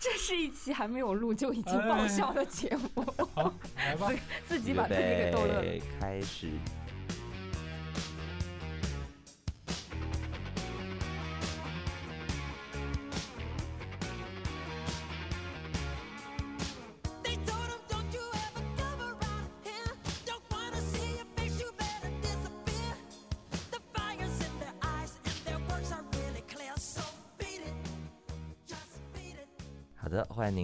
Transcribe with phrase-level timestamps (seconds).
[0.00, 3.04] 这是一期还没有录就已经爆笑的节目，
[3.34, 4.10] 好，来吧，
[4.48, 5.82] 自己把自己给逗乐了。
[6.00, 6.48] 开始。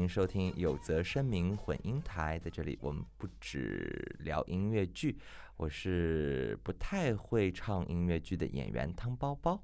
[0.07, 2.39] 您收听有则声明混音台。
[2.39, 5.19] 在这里，我们不只聊音乐剧，
[5.57, 9.61] 我是不太会唱音乐剧的演员汤包包。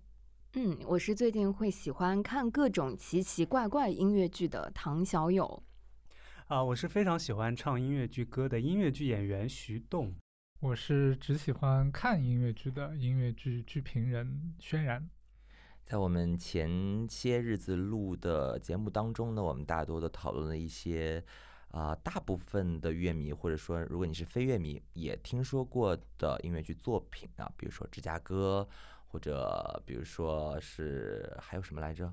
[0.55, 5.63] 嗯，我是最近会喜欢看各种奇奇怪怪音乐剧的唐小友。
[6.49, 10.13] 啊，我是非常喜欢唱音乐剧歌的音乐剧演员徐栋。
[10.59, 15.09] 我是只喜欢看音乐剧的音乐剧剧评人轩然。
[15.93, 21.23] 在我们前些日子录的节目当中呢，我们大多的讨论了一些
[21.69, 28.67] 啊，大部分的乐迷或者说如果你是非乐迷也听说过的音乐剧作品啊，比如说《芝加哥》，
[29.07, 32.11] 或者比如说是还有什么来着？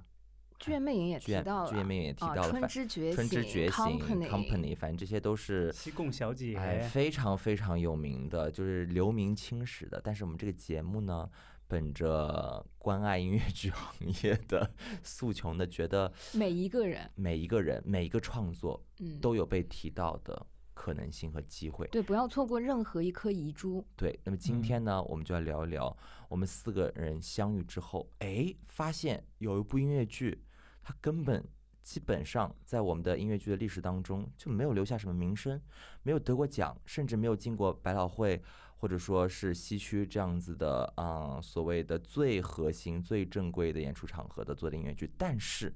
[0.59, 3.83] 剧院魅影也提到了，剧院魅影也提到了《春之觉醒》，春之觉醒
[4.27, 10.01] ，Company，反正这些都是西贡小姐，哎，非常非常有名的，就是留名青史的。
[10.03, 11.29] 但是我们这个节目呢？
[11.69, 14.69] 本着关爱音乐剧行业的
[15.03, 21.87] 诉求呢，觉得每一个人、每一个人、每一个创作，嗯，都有被提到的可能性和机会。
[21.89, 23.85] 对，不要错过任何一颗遗珠。
[23.95, 25.95] 对，那么今天呢，我们就要聊一聊
[26.27, 30.43] 我们四个人相遇之后，哎，发现有一部音乐剧，
[30.81, 31.47] 它根本。
[31.81, 35.59] 基本上在我们的音乐剧的历史当中就没有留下什么名声，
[36.03, 38.39] 没有得过奖，甚至没有进过百老汇
[38.79, 45.11] 或者说是西区这样子的啊所谓的最核心、最正规的演出场合的做的音乐剧。
[45.17, 45.71] 但是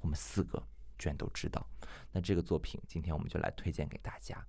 [0.00, 0.60] 我们四个
[0.98, 1.64] 居然都知道，
[2.10, 4.42] 那这个作品今天我们就来推荐给大家。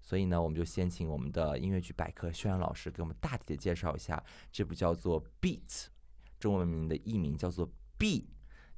[0.00, 4.20] 所以呢，我们就先请我们的音乐剧百科宣扬老师给我们大体的介绍一下
[4.50, 5.68] 这部叫做《Beat》
[6.40, 8.20] 中文名的译名叫做《B》。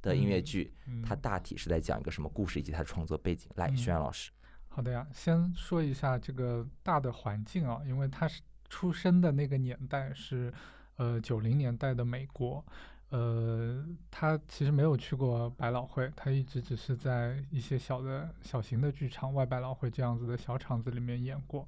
[0.03, 3.51] 的音乐剧，它大体是在讲一个什么故事，以及它的创作背景。
[3.57, 4.31] 来，轩然老师。
[4.69, 10.53] 好的呀，先说一下这个大的环境啊，因为它是出生的那个年代是
[10.97, 12.65] 呃九零年代的美国。
[13.11, 21.65] 呃，他其实没有去过百老汇，他一直只是在一些小的小型的剧场、外百老汇这样子的小场子里面演过，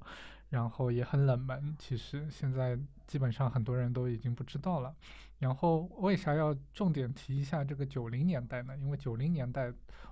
[0.49, 1.73] 然后也很冷门。
[1.79, 2.77] 其实现在
[3.07, 4.93] 基本上很多人都已经不知道了。
[5.39, 8.77] 然后为啥要重点提一下这个九零年代呢？
[8.77, 9.71] 因为九零年代，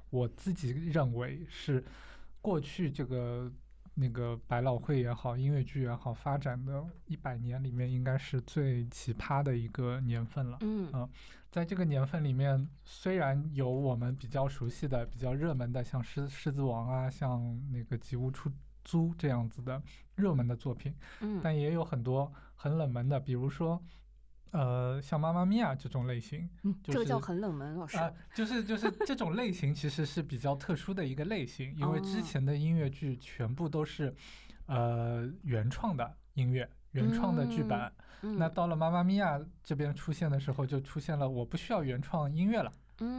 [0.09, 1.83] 我自己认为是
[2.41, 3.51] 过去这个。
[3.99, 10.59] 那个百老汇也好，音乐剧也好，发展的一百年里面，应该是最奇葩的一个年份了。
[10.61, 11.09] 嗯啊，
[11.49, 18.51] 在这个年份里面，虽然有我们比较熟悉的、比较热门的，像《狮狮子王》啊，像那个《吉屋出
[18.83, 19.81] 租》这样子的
[20.15, 23.81] 热门的作品，嗯，但也有很多很冷门的，比如说。
[24.51, 26.49] 呃，像《妈妈咪呀》这种类型，
[26.83, 27.97] 这个叫很冷门，老师。
[27.97, 34.13] 啊，就是就是这种类型其实是比较特殊的一个类型，因为之前的音乐剧全部都是
[34.67, 37.91] 呃原创的音乐、原创的剧本。
[38.21, 42.71] 那到了《妈妈咪呀》这边出现的时候，就出现了我不需要原创音乐了，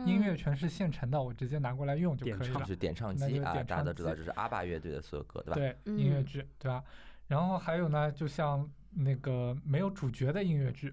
[0.06, 2.64] 音乐全是现成的，我直接拿过来用就可以了。
[2.66, 5.54] 是点唱机啊，大家都知道这是阿爸乐队的所有歌，对吧？
[5.54, 6.82] 对，音乐剧，对吧？
[7.28, 10.92] 然后还有呢，就像那个没有主角的音乐剧。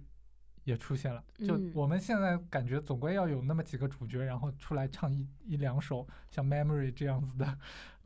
[0.65, 7.57] 也出现了，就我们现在感觉总归要有那么几个主角，然后出来唱一一两首像《Memory》这样子的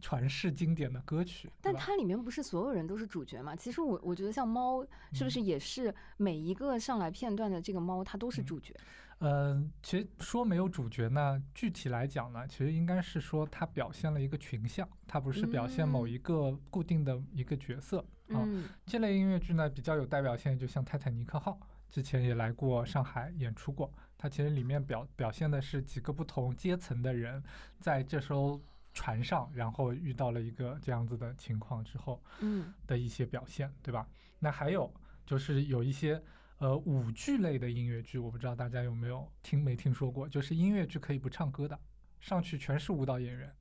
[0.02, 1.50] 传世经典的歌曲。
[1.62, 3.56] 但它里面不是所有人都是主角嘛？
[3.56, 8.76] 其实我我觉得像猫是不是也是每一个上来片段的这个猫，它都是主角？
[9.20, 18.00] 嗯，其实说没有主角呢，具体来讲呢，其实应该是说它表现了一个群像，它不是表现某一个固定的一个角色
[18.34, 18.46] 啊。
[18.86, 21.58] 这类音乐剧呢比较有代表性，就像《泰坦尼克号》。
[21.90, 27.44] 之前也来过上海演出过，它其实里面表表现的是几个不同阶层的人
[27.80, 28.62] 在这艘
[28.94, 34.08] 船上，然后遇到了一个这样子的情况之后，嗯，的一些表现，对吧？
[34.40, 34.94] 那还有
[35.26, 36.22] 就是有一些
[36.60, 41.80] 呃舞剧类的音乐剧，我不知道大家有没有听没听说过，就是音乐剧可以不唱歌的，
[42.20, 43.54] 上去全是舞蹈演员。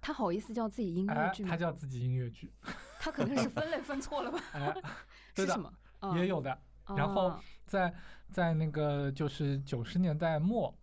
[0.00, 1.50] 他好意思叫自己音乐剧吗？
[1.50, 2.50] 他叫自己音乐剧，
[2.98, 4.40] 他可能是分类分错了吧？
[5.36, 5.70] 是什么？
[6.16, 6.58] 也有的。
[6.96, 7.38] 然后
[7.70, 7.94] 在
[8.32, 10.74] 在那个就是九十年代末，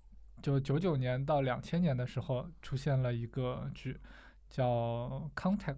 [0.41, 3.99] 就九九年到两千年的时候，出现了一个剧
[4.49, 5.75] 叫《Contact》，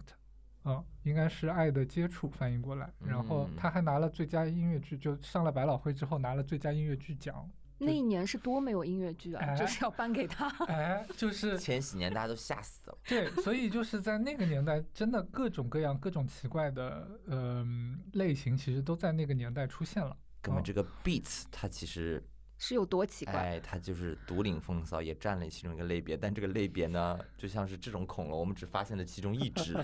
[0.66, 2.94] 嗯，应该是《爱的接触》翻译过来。
[3.00, 7.50] 然后他还拿了最佳音乐剧，就上了百老汇之后拿了最佳音乐剧奖。
[7.80, 10.48] 那一年是多没有音乐剧啊，哎就是要颁给他。
[10.68, 12.98] 哎，就是前几年大家都吓死了。
[13.10, 20.16] 对，所以就是在那个年代，真的各种各样、各种奇怪的嗯、类型，其实都在那个年代出现了。
[20.40, 22.24] 哦根本这个 beats 它其实
[22.58, 23.34] 是有多奇怪？
[23.34, 26.18] 哎，它就是独领风骚，也占了其中一个类别。
[26.18, 29.78] 但这个类别呢，就像是这种恐龙，我们只发现了其中一只，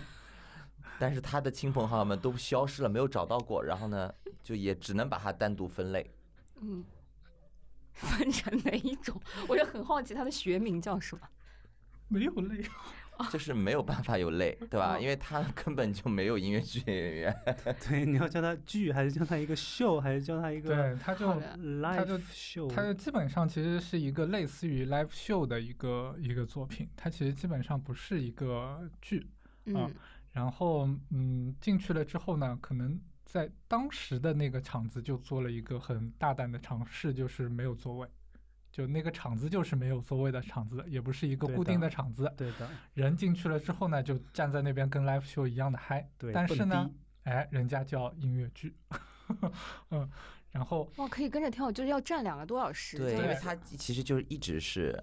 [1.00, 3.64] 但是它的亲朋好友们都消失了，没有找到过。
[3.64, 4.14] 然后呢，
[4.44, 6.10] 就也只能把它单独分类。
[6.62, 6.84] 嗯，
[7.94, 9.22] 分成哪一种？
[9.48, 11.28] 我就很好奇，它的学名叫什么？
[12.08, 12.64] 没有类，
[13.32, 14.96] 就是没有办法有泪，对吧？
[14.96, 17.36] 哦因为他 根本就没有音乐剧演员。
[17.88, 22.70] 对，你要叫他剧，还是叫他一个秀，还是叫他一个对，他就好的 live show？
[22.70, 29.26] 它就基本上其实是一个类似于 live show 的一个一个作品，它其实基本上不是一个剧。
[29.74, 29.90] 啊，
[30.32, 38.08] 然后，嗯，进去了之后呢，可能在当时的那个场子就做了一个很大胆的尝试，就是没有座位，
[38.76, 42.30] 就那个场子就是没有座位的场子，也不是一个固定的的场子。
[42.36, 46.06] 对的，人进去了之后呢，就站在那边跟 live show 一样的嗨。
[46.18, 46.86] 对但是呢
[47.24, 48.76] 迪，哎，人家叫音乐剧，
[49.92, 50.12] 嗯，
[50.52, 52.98] 然后哇，可以跟着跳，就是要站两个多小时。
[52.98, 55.02] 对，因为它其实就是一直是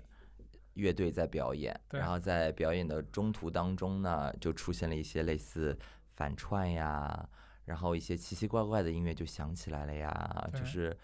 [0.75, 5.75] 乐队在表演，然后在表演的中途当中呢，就出现了一些类似
[6.15, 7.27] 反串呀，
[7.65, 10.95] 然后一些奇奇怪怪的音乐就响起来了呀，就是，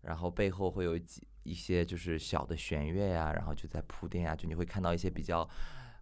[0.00, 5.48] 然后背后会有几一些就是小的弦乐呀，然后就在铺垫啊，就你会看到一些比较。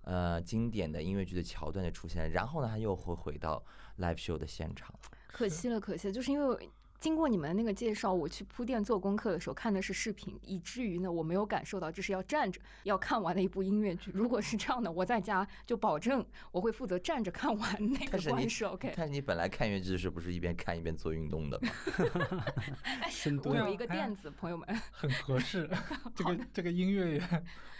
[0.06, 3.64] 呃，经典的音乐剧的桥段就出现，然后呢，他又会回到
[4.00, 4.94] live show 的现场。
[5.28, 6.70] 可惜了，可惜了，就是因为
[7.04, 14.10] 经过你们那个介绍，我去铺垫做功课的时候看的是视频，以至于呢我没有感受到这是要站着要看完的一部音乐剧。
[14.14, 18.64] 如果是这样的，我在家就保证我会负责站着看完那个但是你关事。
[18.64, 22.42] OK，但是你本来看音乐剧是不是一边看一边做运动的嘛？
[23.10, 24.66] 深度我有一个哎垫子，朋友们。
[24.90, 25.68] 很合适，
[26.16, 27.18] 这个这个音乐也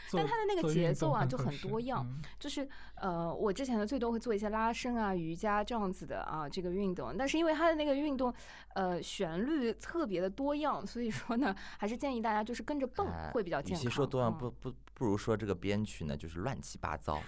[0.06, 8.32] 做，但它的那个节奏啊就很多样嗯就是呃，我之前呢最多会做一些拉伸啊、瑜伽这样子的啊这个运动，但是因为它的那个运动，
[8.74, 13.80] 呃，旋律特别的多样，所以说呢，还是建议大家就是跟着蹦哎会比较健康。
[13.80, 17.22] 与其说多样，嗯不不不如说这个编曲呢，就是乱七八糟，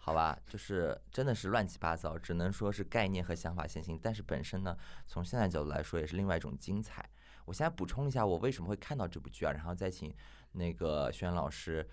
[0.00, 0.36] 好吧？
[0.48, 4.76] 就是真的是乱七八糟，只能说是概念和想法先行，但是本身呢，
[5.06, 7.08] 从现在角度来说，也是另外一种精彩。
[7.44, 9.52] 我现在补充一下，我为什么会看到这部剧啊？
[9.52, 10.12] 然后再请
[10.50, 11.88] 那个轩老师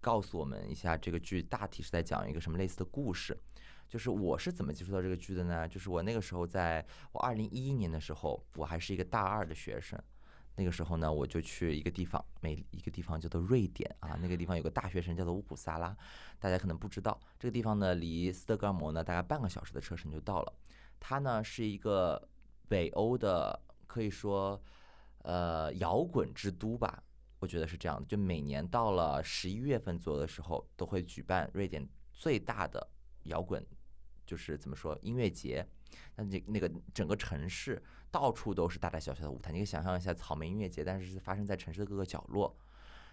[0.00, 3.36] 告诉我们一下，这个剧大体是在讲一个什么类似的故事。
[3.88, 5.66] 就是我是怎么接触到这个剧的呢？
[5.66, 9.98] 就是我那个时候在我二零一一年的时候，我还是一个大二的学生。
[10.54, 15.96] 那个时候呢，我就去一个地方，每一个地方叫做瑞典啊，那个地方有个大学城叫做乌普萨拉，
[16.40, 20.52] 大家可能不知道，这个地方呢离斯德哥尔摩呢大概半个小时的车程就到了。
[20.98, 22.28] 它呢是一个
[22.68, 23.56] 北欧的，
[23.86, 24.60] 可以说
[25.22, 27.00] 呃摇滚之都吧，
[27.38, 28.06] 我觉得是这样的。
[28.06, 32.84] 就每年到了十一月份左右的时候，都会举办瑞典最大的
[33.26, 33.64] 摇滚，
[34.28, 35.66] 就是怎么说音乐节。
[36.16, 42.54] 那那那个整个城市到处都是大大小小的舞台，你可以想象一下草莓音乐节，但是是发生在城市的各个角落。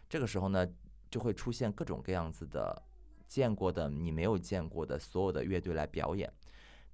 [0.10, 0.68] 这个时候呢，
[1.10, 2.84] 就会出现各种各样子的
[3.26, 6.32] 见过的、你没有见过的所有的乐队来表演。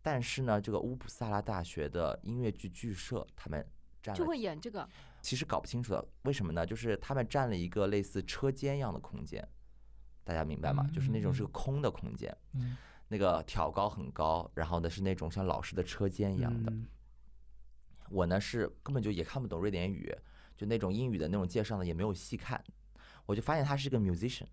[0.04, 3.66] 但是呢，这个乌普萨拉大学的音乐剧剧社，他们
[4.04, 4.88] 占就了会演这个，
[5.22, 6.66] 其实搞不清楚的，为什么呢？
[6.66, 9.48] 就是他们占了一个类似车间一样的空间，
[10.24, 10.88] 大家明白吗？
[10.94, 12.78] 就是那种是个空的空间，嗯，
[13.12, 16.72] 那个挑高很高，然后呢是那种像老式的车间一样的。
[16.72, 16.88] 嗯
[18.10, 20.14] 我呢是根本就也看不懂瑞典语，
[20.58, 22.62] 就那种英语的那种介绍呢也没有细看，
[23.26, 24.48] 我就发现他是个 musician，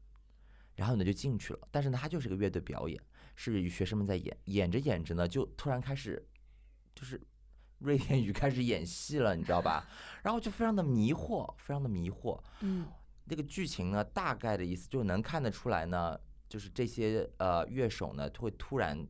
[0.76, 3.00] 然后呢就进去了，但是呢他就是个乐队表演，
[3.34, 6.24] 是与学生们在演，演着演着呢就突然开始
[6.94, 7.20] 就是
[7.78, 9.84] 瑞典语开始演戏了，你知道吧？
[10.22, 12.40] 然后就非常的迷惑，非常的迷惑。
[12.60, 12.86] 嗯，
[13.24, 16.16] 那个剧情呢，大概的意思就能看得出来呢，
[16.48, 19.06] 就是这些呃乐手呢会突然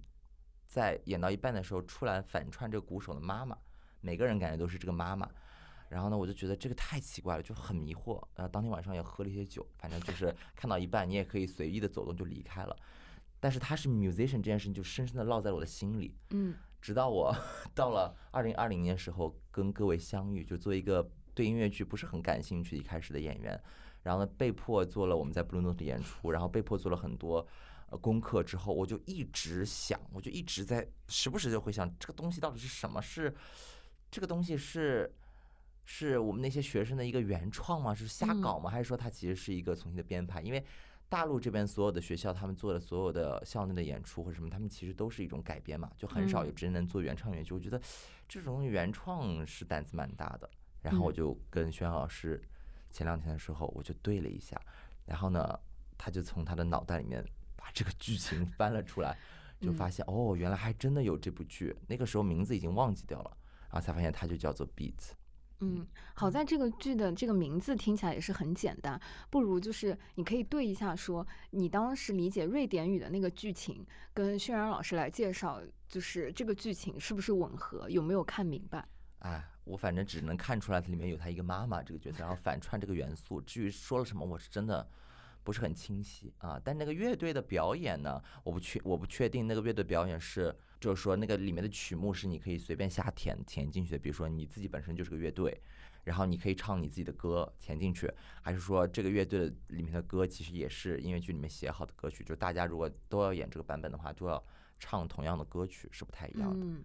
[0.67, 3.57] 在演到一半的时候出来反串这个鼓手的妈妈，
[4.01, 5.29] 每个人感觉都是这个妈妈。
[5.89, 8.23] 然后呢，我就觉得这个太奇怪了，就很迷惑。
[8.35, 12.77] 然后当天晚上也喝了一些酒，反正就是看到一半，你也可以随意的走动就离开了。
[13.41, 16.15] 但是他是 musician 这件事情就深深的烙在了我的心里。
[16.31, 17.35] 嗯，直到我
[17.75, 23.59] 到了二零二零年时候跟各位相遇，就做一个对音乐剧不是很感兴趣一开始的演员，
[24.09, 27.47] 然后呢被迫做了我们在布鲁诺的演出，然后被迫做了很多
[27.91, 33.03] 呃功课之后，我就一直想，我就一直在时不时就会想这个东西到底是什么？
[33.03, 33.35] 是
[34.11, 35.15] 这个东西是
[35.85, 37.95] 是我们那些学生的一个原创吗？
[37.95, 38.71] 是瞎搞吗？
[38.71, 40.41] 还是说它其实是一个重新的编排？
[40.41, 40.65] 因为
[41.11, 47.53] 大陆这边所有的学校，他们做的所有的校内的演出或者什么，他们其实都是一种改编嘛，就很少有嗯真能做原创演剧。
[47.53, 47.79] 我觉得
[48.27, 50.49] 这种原创是胆子蛮大的。
[50.81, 52.41] 然后我嗯就跟轩老师
[52.99, 54.61] 前两天的时候我就对了一下，
[55.07, 55.57] 然后呢，
[55.97, 57.25] 他就从他的脑袋里面
[57.55, 59.17] 把这个剧情翻了出来，
[59.63, 61.73] 就发现哦，原来还真的有这部剧。
[61.87, 63.37] 那个时候名字已经忘记掉了，
[63.71, 64.97] 然后才发现它就叫做《Beat》。
[65.61, 69.01] 嗯，好在这个剧的这个名字听起来也是很简单，
[69.31, 78.85] 不如就是你可以对一下，说你当时理解瑞典语的那个剧情，跟轩然老师来介绍，就是这个剧情是不是吻合，有没有看明白？
[79.21, 83.41] 哎，我反正只能看出来里面有他一个妈妈这个角色，然后反串这个元素。
[83.43, 84.89] 至于说了什么，我是真的
[85.45, 86.61] 不是很清晰啊。
[86.65, 90.55] 但那个乐队的表演呢，我不确我不确定那个乐队表演是。
[90.81, 93.99] 就是说，那个里面的曲目是你可以随便瞎填填进去的。
[93.99, 95.61] 比如说，你自己本身就是个乐队，
[96.05, 98.09] 然后你可以唱你自己的歌填进去，
[98.43, 102.23] 还是说这个乐队里面的歌其实也是音乐剧里面写好的歌曲？
[102.23, 104.41] 就大家如果都要演这个版本的话，都要
[104.79, 106.65] 唱同样的歌曲，是不太一样的。
[106.65, 106.85] 嗯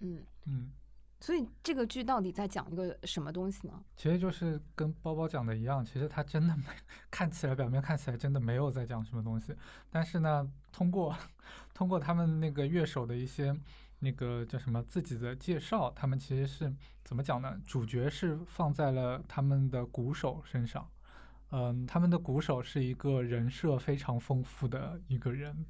[0.00, 0.70] 嗯嗯。
[1.20, 3.74] 所以这个剧到底在讲一个什么东西呢？
[3.94, 6.64] 其实就是跟包包讲的一样，其实他真的没
[7.10, 9.54] 看起来表面看起来真的没有在讲什么东西，
[9.90, 11.14] 但是呢，通过
[11.74, 13.54] 通过他们那个乐手的一些
[13.98, 16.74] 那个叫什么自己的介绍，他们其实是
[17.04, 17.60] 怎么讲呢？
[17.66, 20.88] 主角是放在了他们的鼓手身上，
[21.50, 25.66] 嗯，他们的鼓手是一个人设非常丰富的一个人。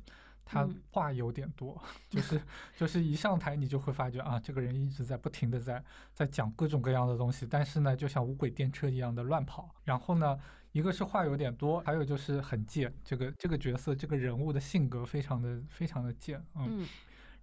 [0.51, 1.81] 他话有点多，
[2.11, 2.41] 就是
[2.77, 9.73] 就是一上台你就会发觉啊，这个人一直在不停的在在讲各种各样的东西，但是呢，就像无轨电车一样的乱跑。
[9.85, 10.39] 然后呢，
[10.73, 12.93] 一个是话有点多，还有就是很贱。
[13.05, 16.85] 这个这个角色这个人物的性格非常的非常的贱，嗯，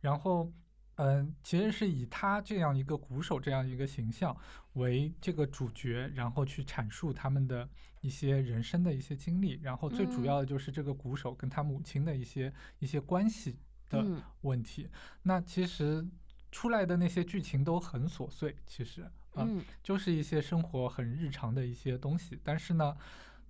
[0.02, 0.52] 然后。
[1.00, 4.36] 嗯，其实是以他这样一个鼓手这样一个形象
[4.74, 7.70] 为这个主角，然后去阐述他们的
[8.08, 13.58] 一些人生的一些经历，然后最主要的就是这个鼓手跟他母亲的一些一些关系
[13.90, 14.06] 的
[14.42, 14.88] 问题。
[15.24, 16.08] 那其实
[16.50, 22.40] 出来的那些剧情都很琐碎，其实嗯，就是一些生活很日常的一些东西。
[22.42, 22.96] 但是呢，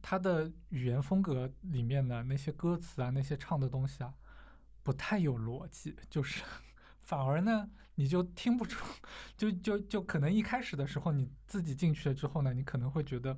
[0.01, 4.11] 他的语言风格里面的那些歌词啊，那些唱的东西啊，
[4.81, 6.43] 不太有逻辑，就是。
[7.07, 8.85] 反而呢，你就听不出，
[9.37, 13.37] 就就就可能一开始的时候你自己进去了之后呢，你可能会觉得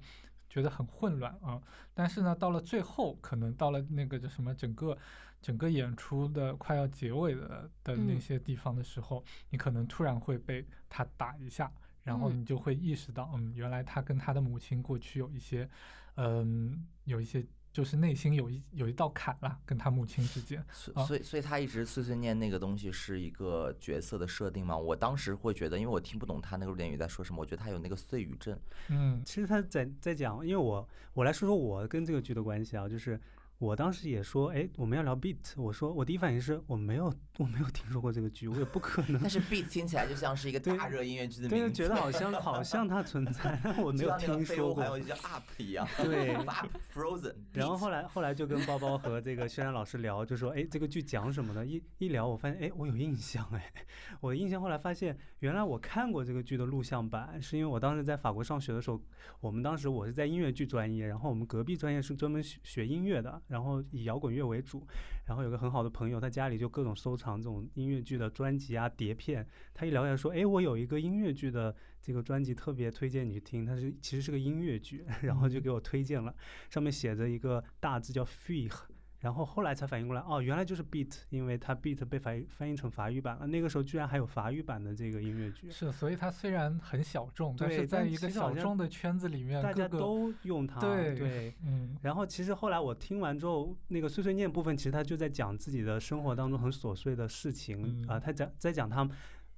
[0.49, 1.61] 觉得很混乱啊。
[1.93, 4.97] 但是呢，到了最后，可能到了那个叫什么，整个
[5.41, 11.71] 整个演出的快要结尾的的那些地方的时候，你可能突然会被他打一下，
[12.03, 15.69] 然后你就会意识到，嗯，原来他跟他的母亲过去有一些，
[16.15, 17.45] 嗯，有一些。
[17.71, 24.77] 就是内心有一有一道坎了，跟他母亲之间，所以所以他一直碎碎念那个东西是一个角色的设定吗？
[24.77, 28.59] 我当时会觉得，因为我听不懂他那个点语在说什么，我觉得他有那个碎语症。
[28.87, 33.19] 嗯，其实他在在讲，因为我我来说说我跟这个剧的关系啊，就是。
[33.59, 35.37] 我当时也说，哎，我们要聊 beat。
[35.57, 39.19] 我说，我第一反应是我没有，我没有听说过这个剧，我也不可能。
[39.19, 44.81] 但是 beat 听起来就像是一个大热音乐剧的名字，觉得好像好像它存在，但我没有听说过。
[44.81, 47.35] 还有叫 up 一样，对，up frozen。
[47.51, 51.65] 然后后来后来就跟包包和这个轩然老师聊，就说，哎，这个剧讲什么的？
[51.65, 53.73] 一一聊，我发现，哎，我有印象，哎，
[54.21, 59.01] 我的印象后来发现，原来我看过这个剧的录像版，是因为我当时在法国上学的时候，
[59.41, 64.33] 我们当时我是在音乐剧专业，然后我们隔壁专业是专门学学音乐的，然后以摇滚。
[64.33, 64.87] 乐为主，
[65.25, 69.45] 然后有个很好的朋友，他家里就各种收藏这种音乐剧的专辑啊、碟片。
[69.73, 73.65] 他一聊起来说：“哎，我有一个音乐剧的这个专辑，特别推荐你去听。
[73.65, 76.33] 它是其实是个音乐剧， 然后就给我推荐了，
[76.69, 78.71] 上面写着一个大字叫 Fee。”
[79.19, 83.45] 然后后来才反应过来，哦，原来就是 beat，因为它 beat 被翻翻译成法语版了。
[83.45, 85.69] 那个时候居然还有法语版的这个音乐剧。
[85.69, 90.79] 是，所以它虽然很小众，但是在一个小众的圈子里面，大家都用它。
[90.79, 91.97] 对对， 嗯。
[92.01, 99.09] 然后其实后来我听完之后，那个碎碎念部分，其实他就在讲自己的生活当中很琐碎的事情啊，他讲在讲他。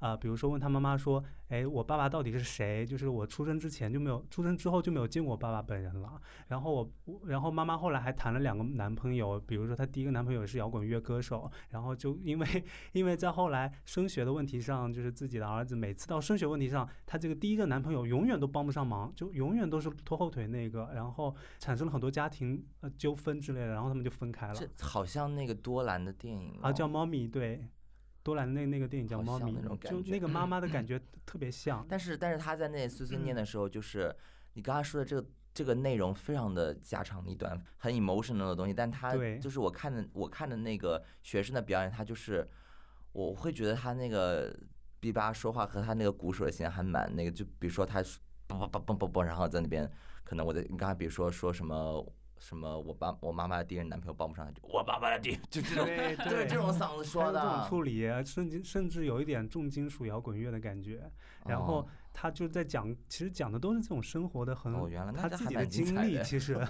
[0.02, 2.84] 啊，比如说问他妈妈说，哎，我爸爸到底是谁？
[2.84, 6.20] 就是我出生之前就没有，出生之后就没有见过我爸爸本人了。
[6.48, 24.56] 然后我，然后妈妈后来还谈了两个男朋友，比如说她第一个男朋友是摇滚乐歌手，然后就因为因为在后来升学的问题上，就是自己的儿子每次到升学问题上，她这个第一个男朋友永远都帮不上忙，就永远都是拖后腿那个，然后产生了很多家庭呃纠纷之类的，然后他们就分开了。
[24.56, 27.70] 这好像那个多兰的电影啊，叫《猫咪》对。
[28.24, 29.52] 多兰那那个电影叫《猫咪》，
[29.90, 31.86] 就那个妈妈的 感觉特别像。
[31.90, 34.16] 但是但是他在那碎碎念的时候，就是
[34.54, 38.74] 你刚才说的这个这个内容非常的家长里短，很 emotional 的东西。
[38.74, 42.48] 但他就是我看的我看的那个学生的表演，他就是
[43.12, 44.56] 我会觉得他那个
[45.00, 47.32] B 八说话和他那个鼓手的形象还蛮那个。
[47.32, 49.90] 就比如说他嘣嘣嘣嘣嘣嘣，然后在那边
[50.24, 52.06] 可能我在你刚才比如说说什么。
[52.42, 61.10] 什么我爸我妈妈的第一任男朋友帮不上，就我爸爸的第就这种对 对这种嗓子说的这种的，处理，甚至甚至有一点重金属摇滚乐的感觉。
[61.46, 66.60] 然后哦他就在讲，其实讲的都是这种生活的很哦原来他自己的经历，其实。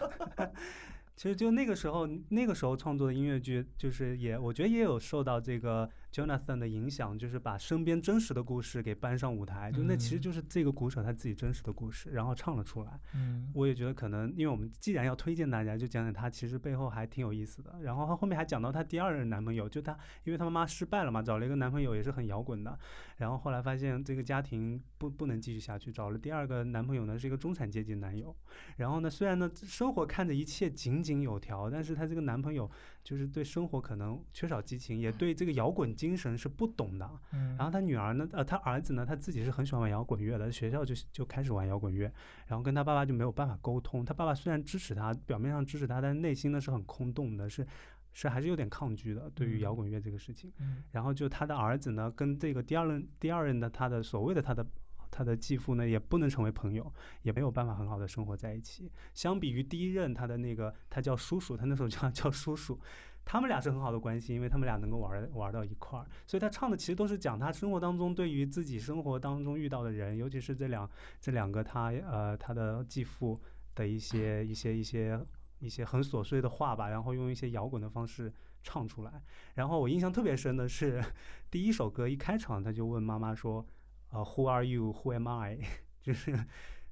[1.14, 9.72] 其实就那个时候，那个时候创作的音乐剧，就是也我觉得也有受到这个 Jonathan 的影响，就是把身边真实的故事给搬上舞台。
[9.72, 13.00] 就那其实嗯就是这个鼓手他自己真实的故事，然后唱了出来。
[13.14, 17.80] 嗯我也觉得可能，因为我们既然要推荐大家，就讲讲他其实背后还挺有意思的。
[17.84, 22.78] 然后他后面还讲到他第二任男朋友，就他因为他妈妈失败了嘛，找了一个男朋友也是很摇滚的，
[23.18, 28.36] 然后后来发现这个家庭不不能继续下去，找了第二个男朋友呢是一个中产阶级男友。
[28.78, 32.70] 然后呢，虽然呢生活看着一切井井有条，但是她这个男朋友
[33.04, 37.10] 就是对生活可能缺少激情，也对这个摇滚精神是不懂的。
[37.34, 42.12] 嗯，然后他女儿呢，呃，他儿子呢，他自己是很喜欢玩摇滚乐的，学校就就开始玩摇滚乐，
[42.48, 44.06] 然后跟他爸爸就没有办法沟通。
[44.06, 47.66] 他爸爸虽然支持他，表面上支持他，但内心呢是很空洞的，是
[48.14, 50.52] 是还是有点抗拒的，对于摇嗯滚乐这个事情。
[50.60, 54.66] 嗯然后就他的儿子呢，跟这个第二任第二任的他的所谓的他的
[55.12, 56.92] 他的继父呢，也不能成为朋友，
[57.22, 58.90] 也没有办法很好的生活在一起。
[59.14, 62.80] 相比于第一任他的那个他叫叔叔，他那时候叫 叫叔叔，
[63.26, 70.90] 他们俩是很好的关系，因为他们俩能够玩玩到一块儿，所以他唱的其实都是讲他生活当中对于自己生活当中遇到的人，尤其是这两
[71.20, 73.40] 这两个他呃他的继父
[73.76, 75.20] 的一些一些一些
[75.60, 79.22] 一些很琐碎的话吧，然后用一些摇滚的方式唱出来。
[79.56, 81.04] 然后我印象特别深的是
[81.52, 83.66] 第一首歌一开场他就问妈妈说，
[84.12, 84.94] 呃，Who are you?
[84.94, 85.60] Who am I?
[86.02, 86.38] 就是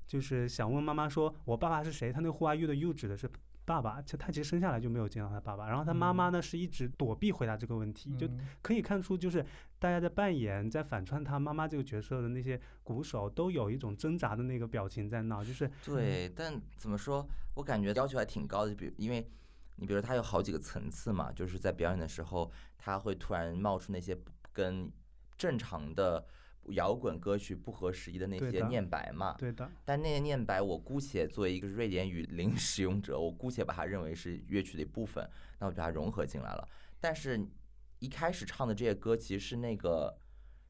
[0.08, 2.12] 就是想问妈妈说，我爸爸是谁？
[2.12, 3.30] 他那个 Who are you 的 you 指的是
[3.66, 5.68] 爸爸，就他其实生下来就没有见到他爸爸。
[5.68, 9.46] 然后他妈妈呢是一直躲避回答这个问题，就嗯可以看出，就是
[9.78, 19.28] 大家在扮演、在反串他妈妈这个角色的那些鼓手，都有一种挣扎的那个表情在那，就是对，但怎么说，我感觉要求还挺高的，比因为
[19.76, 24.18] 你比如他有好几个层次嘛，就是在表演的时候，他会突然冒出那些
[24.52, 24.92] 跟
[25.38, 26.26] 正常的
[26.72, 29.36] 摇滚歌曲不合时宜的那些念白嘛。
[29.38, 35.28] 对的，但那些念白，我姑且作为一个瑞典语零使用者，我姑且把它认为是乐曲的一部分，
[35.60, 36.68] 那我就把它融合进来了。
[37.00, 37.40] 但是，
[38.00, 40.18] 一开始唱的这些歌其实是那个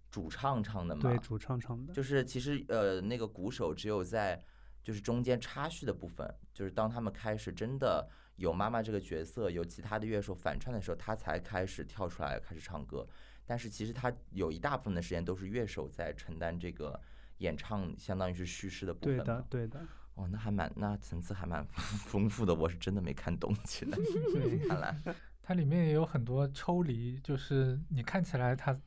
[0.09, 4.43] 主唱唱的嘛，对主唱唱的，就是其实呃，那个鼓手只有在
[4.83, 13.07] 就是中间插叙的部分，就是当他们开始真的有妈妈这个角色，有其他的乐手反串的时候，他才开始跳出来开始唱歌。
[13.49, 17.01] 但是其实他有一大部分的时间都是乐手在承担这个
[17.39, 19.17] 演唱，相当于是叙事的部分。
[19.17, 19.83] 对的，对的，
[20.13, 21.65] 哦，那还蛮那层次还蛮
[22.05, 23.97] 丰富的，我是真的没看懂起来。
[23.97, 24.95] 对 看来，
[25.41, 28.79] 它里面也有很多抽离，就是你看起来它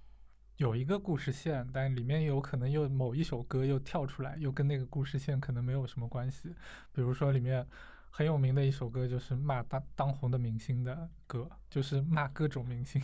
[0.58, 6.54] 有一个故事线，但里面有可能又某一首歌又跳出来，又跟那个故事线可能没有什么关系。
[6.92, 7.66] 比如说里面
[8.10, 13.02] 很有名的一首歌就是骂当当红的明星的歌，就是骂各种明星，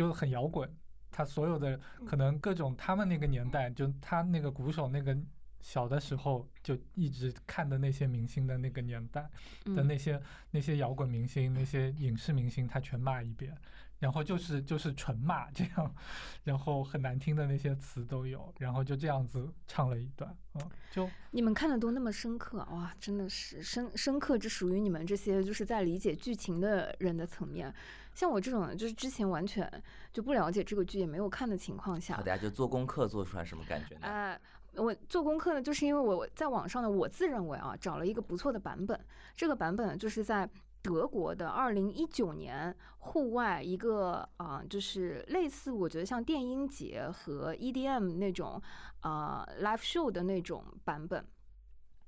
[0.00, 0.68] 就很摇滚。
[1.10, 5.14] 他所有的可能各种他们那个年代，就他那个鼓手那个
[5.60, 9.30] 小的时候就一直看的那些明星的那个年代，的
[9.64, 10.18] 嗯那些
[10.50, 13.54] 那些摇滚明星、那些影视明星，他全骂一遍，
[14.00, 15.94] 然后就是就是纯骂这样，
[16.42, 27.72] 然后很难听的那些词都有，然后就这样子唱了一段，嗯，就你们看的都那么深刻，哇，真的是深深刻，只属于你们这些就是在理解剧情的人的层面。
[28.14, 29.70] 像我这种就是之前完全
[30.12, 34.00] 就不了解这个剧，也没有看的情况下好，大家就做功课做出来什么感觉呢？
[34.02, 34.40] 呃、
[34.74, 38.98] 我做功课呢，就是因为我在网上呢，我自认为啊，找了一个不错的版本。
[39.36, 40.48] 这个版本就是在
[40.82, 48.60] 德国的二零一九年户外一个啊、就是类似我觉得像电音节和 EDM 那种
[49.00, 51.24] 啊、live show 的那种版本。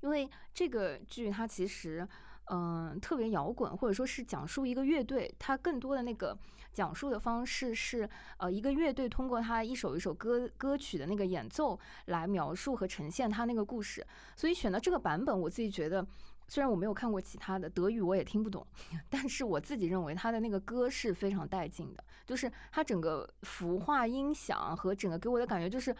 [0.01, 2.07] 因为这个剧它其实
[2.47, 6.37] 嗯、特别摇滚，或者说是讲述一个乐队，它更多的那个
[6.73, 14.05] 讲述的方式是呃一个乐队通过它一首一首歌歌曲的那个演奏来描述和呈现它那个故事，
[14.35, 16.05] 所以选到这个版本，我自己觉得。
[16.47, 18.65] 虽然我没有看过其他的德语，我也听不懂，
[19.09, 25.95] 但是我自己认为他的那个歌是非常带劲的，就是他整个服化音响和整个给我的感觉就是，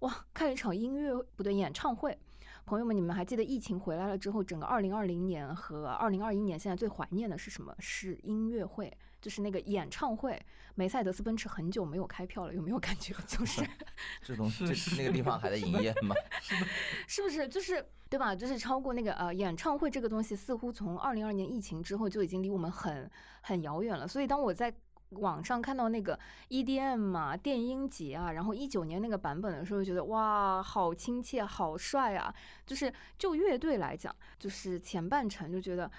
[0.00, 2.18] 哇，看一场音乐不对演唱会。
[2.68, 7.74] 朋友们，你们还记得疫情回来了之后，整个二零二零年和二零二一年，现在最怀念的是什么？
[7.78, 10.38] 是音乐会，就是那个演唱会。
[10.74, 13.14] 梅赛德斯奔驰很久没有开票了，有没有感觉？
[13.26, 13.66] 就是
[14.22, 14.64] 这东西
[14.98, 16.14] 那个地方还在营业吗？
[17.08, 18.36] 是不是就是对吧？
[18.36, 24.06] 就是超过那个呃演唱会这个东西，似乎从二零二年疫情之后就已经离我们很很遥远了。
[24.06, 24.72] 所以当我在
[25.10, 26.18] 网上看到那个
[26.48, 32.34] EDM 嘛、电音节啊，然后一九年那个版本的时候，觉得哇，好亲切，好帅啊！
[32.66, 35.90] 就是就乐队来讲，就是前半程就觉得。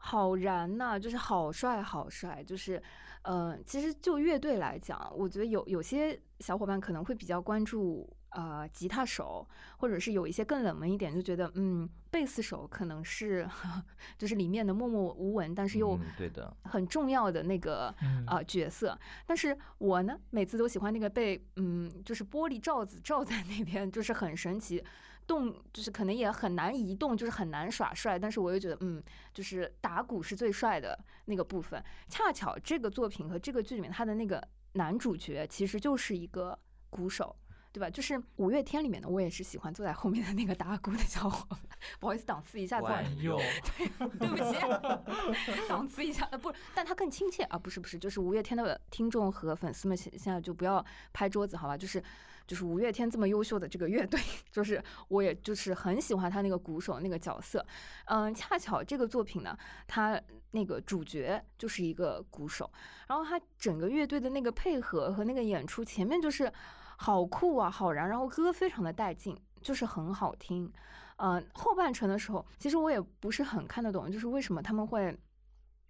[0.00, 2.80] 好燃呐、就是好帅好帅，就是，
[3.22, 9.46] 嗯，其实就乐队来讲，我觉得有有些小伙伴可能会比较关注呃吉他手，
[9.78, 13.48] 或者是有一些更冷门一点，就觉得嗯贝斯手可能是
[14.18, 18.98] 就是里面的默默无闻，但是又嗯，对的，很重要的那个嗯啊、角色。
[19.26, 24.82] 但是我呢，每次都喜欢那个被嗯，就是玻璃罩子罩在那边，就是很神奇，
[25.26, 28.18] 动就是可能也很难移动，就是很难耍帅。
[28.18, 31.82] 但是我又觉得，嗯，就是打鼓是最帅的那个部分。
[32.08, 36.58] 恰巧这个作品和这个剧里面他的那个男主角其实就是一个
[36.90, 37.34] 鼓手。
[37.78, 37.88] 对吧？
[37.88, 41.60] 就是五月天里面的，我也是喜欢坐在后面的那个打鼓的小伙伴。
[42.00, 43.38] 不好意思，档次一下，不好意思万佑，
[44.18, 51.76] 对不起，档次一下，呃，不，但他更亲切啊，不是不是，就是五月天的听众和粉丝们现现在就不要拍桌子，好吧？
[51.76, 52.02] 就是
[52.48, 57.64] 就是五月天这么优秀的这个乐队， 就是我也就是很喜欢他那个鼓手那个角色，
[58.06, 62.68] 嗯，恰巧这个作品呢，他那个主角就是一个鼓手，
[63.06, 66.52] 然后他整个乐队的那个配合和那个演出，前面就是
[67.00, 70.70] 好酷啊，好燃，然后歌非常的带劲，就是很好听。
[71.16, 75.16] 呃，后半程的时候，其实我也不是很看得懂，就是为什么他们会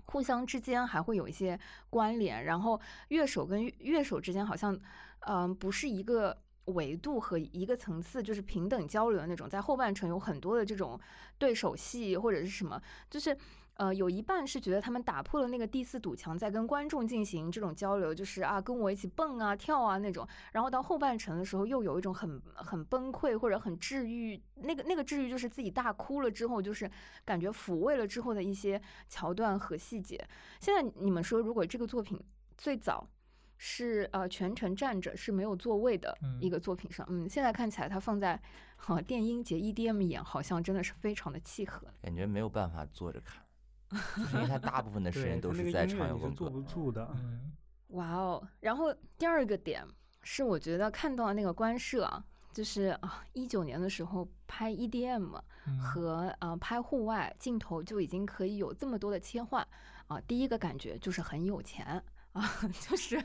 [0.05, 4.79] 互相之间还会有一些关联，然后乐手跟乐手之间好像，
[5.21, 9.49] 嗯、不是一个维度和一个层次，就是平等交流的那种。
[9.49, 11.01] 在后半程有很多的这种
[11.39, 13.35] 对手戏或者是什么，就是。
[13.79, 20.27] 呃，有一半是觉得他们打破了那个第四堵墙，在跟观众进行这种交流，就是啊，跟我一起蹦啊、跳啊那种。
[20.53, 26.91] 然后到后半程的时候，又有一种很很崩溃或者很治愈，那个那个治愈就是自己大哭了之后，就是
[27.25, 30.23] 感觉抚慰了之后的一些桥段和细节。
[30.61, 32.21] 现在你们说，如果这个作品
[32.57, 33.09] 最早
[33.57, 38.41] 是呃全程站着是没有座位的嗯一个作品上，嗯，现在看起来它放在
[38.89, 41.87] 呃电音节 EDM 演，好像真的是非常的契合。
[42.03, 43.41] 感觉没有办法坐着看，
[43.91, 46.37] 就是因为他大部分的时，间都是在唱摇滚歌。
[46.37, 47.09] 坐不住的。
[47.15, 47.53] 嗯
[47.93, 48.47] 哇哦！
[48.61, 49.83] 然后第二个点
[50.23, 52.23] 是，我觉得看到那个官摄啊，
[52.53, 59.67] 就是啊，一九年的时候拍 EDM 嗯和呃拍户外镜头就已经可以有这么多的切换
[60.07, 60.21] 啊。
[60.29, 62.45] 第一个感觉就是很有钱啊，
[62.87, 63.25] 就是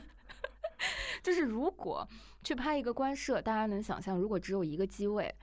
[1.22, 2.08] 就是如果
[2.42, 5.34] 去拍一个官摄，大家能想象，如果只有一个机位。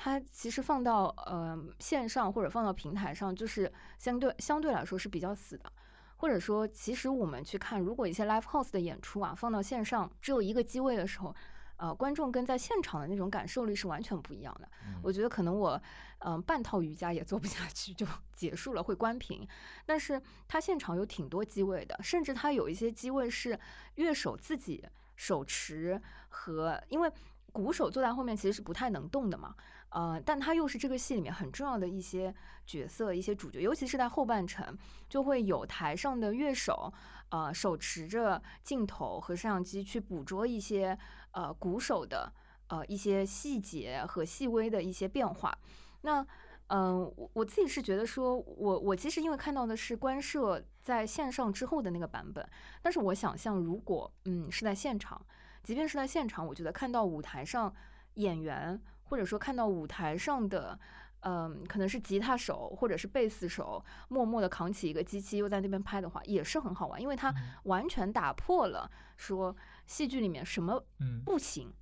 [0.00, 5.70] 它其实放到呃线上或者放到平台上，就是相对相对来说是比较死的。
[6.18, 11.34] 或者说，其实我们去看，如果一些 live house 的演出啊，放到线上只有一个机位的时候，
[11.78, 14.68] 呃，观众跟在现场的那种感受力是完全不一样的。
[14.86, 15.80] 嗯我觉得可能我，
[16.20, 19.46] 嗯、半套瑜伽也做不下去就 结束了，会关屏。
[19.84, 23.58] 但是它现场有挺多机位的，甚至它有一些机位是
[23.96, 24.84] 乐手自己
[25.14, 27.12] 手持和，因为
[27.52, 29.54] 鼓手坐在后面其实是不太能动的嘛。
[29.90, 32.34] 呃，但他又是这个戏里面很重要的一些
[32.66, 34.76] 角色、一些主角，尤其是在后半程，
[35.08, 36.92] 就会有台上的乐手，
[37.30, 40.98] 呃，手持着镜头和摄像机去捕捉一些
[41.32, 42.32] 呃鼓手的
[42.68, 45.56] 呃一些细节和细微的一些变化。
[46.02, 46.26] 那
[46.70, 52.46] 嗯、我我自己是觉得说，我我其实因为看到的是官摄在线上之后的那个版本，
[52.82, 55.24] 但是我想象如果嗯是在现场，
[55.62, 57.74] 即便是在现场，我觉得看到舞台上
[58.16, 60.78] 演员，或者说看到舞台上的。
[61.22, 71.74] 嗯，可能是吉他手或者是贝斯手，默默地扛起一个机器，又在那边拍的话，也是很好玩，因为它嗯完全打破了说戏剧里面什么嗯不行，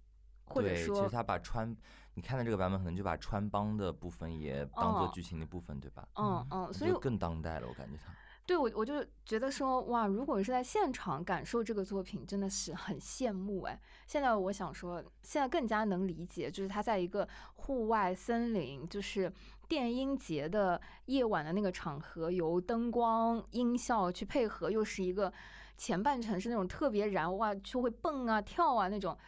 [0.47, 1.77] 或者对，其实他把穿，
[2.15, 6.09] 你看的这个版本可能就把穿帮的部分也当做哦剧情的部分，对吧？
[6.15, 8.11] 嗯嗯，所以更当代了，我感觉他。
[8.46, 13.80] 对我，我就觉得说，哇，如果是在现场感受这个作品，真的是很羡慕哎。
[14.06, 19.32] 现在我想说，现在更加能理解，就是他在一个户外森林，就是
[19.66, 25.32] 电音节的夜晚的那个场合，由灯光、音效去配合，又是一个
[25.76, 29.18] 前半程是那种特别燃哇，就会蹦啊跳啊那种。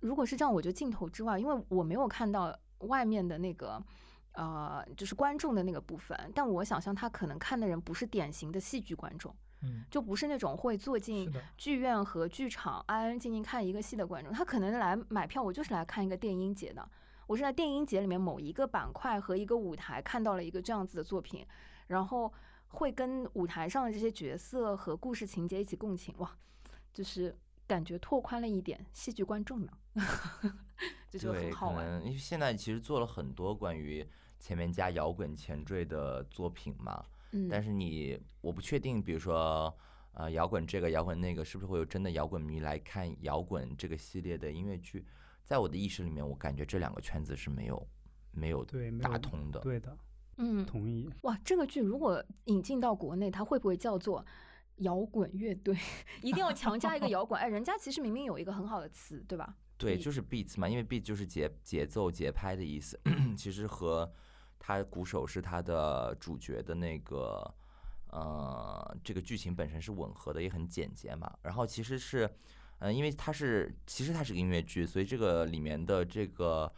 [0.00, 3.82] 如果是这样，我觉得镜头之外，因为我没有看到外面的那个。
[4.34, 16.88] 呃，就是观众的那个部分，但我想象他可能看的人不是典型的戏剧观众，嗯，就不是那种会坐进，剧院和剧场安安静静看一个戏的观众，他可能来买票，我就是来看一个电音节的，
[17.26, 21.46] 我是在电音节里面某一个板块和一个舞台看到了一个这样子的作品，
[21.86, 22.32] 然后
[22.68, 26.36] 会跟舞台上的这些角色和故事情节一起共情，哇，
[26.92, 27.36] 就是
[27.68, 29.72] 感觉拓宽了一点戏剧观众呢，
[31.08, 32.04] 这就对，很好玩。
[32.04, 34.04] 因为现在其实做了很多关于
[34.38, 39.74] 前面加摇滚前缀的作品嘛，嗯，但是你我不确定，比如说
[40.12, 45.04] 呃摇滚这个摇滚那个，是不是会有真的摇滚迷来看摇滚这个系列的音乐剧？
[45.44, 47.88] 在我的意识里面，我感觉这两个圈子是没有
[48.32, 49.60] 没有对，打通的。
[49.60, 49.96] 对的，
[50.38, 51.08] 嗯，同意。
[51.22, 54.24] 哇，这个剧如果引进到国内，它会不会叫做
[54.76, 55.76] 摇滚乐队？
[56.22, 57.38] 一定要强加一个摇滚？
[57.38, 59.54] 哎，人家其实明明有一个很好的词，对吧？
[59.84, 62.98] 对，就是 beats 嘛，因为 beat 就是节节奏节拍的意思，
[63.36, 64.10] 其实和
[64.58, 67.54] 他鼓手是他的主角的那个
[68.10, 71.30] 呃这个剧情本身是吻合的，也很简洁嘛。
[71.42, 72.28] 然后其实是，
[72.78, 76.72] 呃，因为它是其实它是个音乐剧，所以这个里面的这个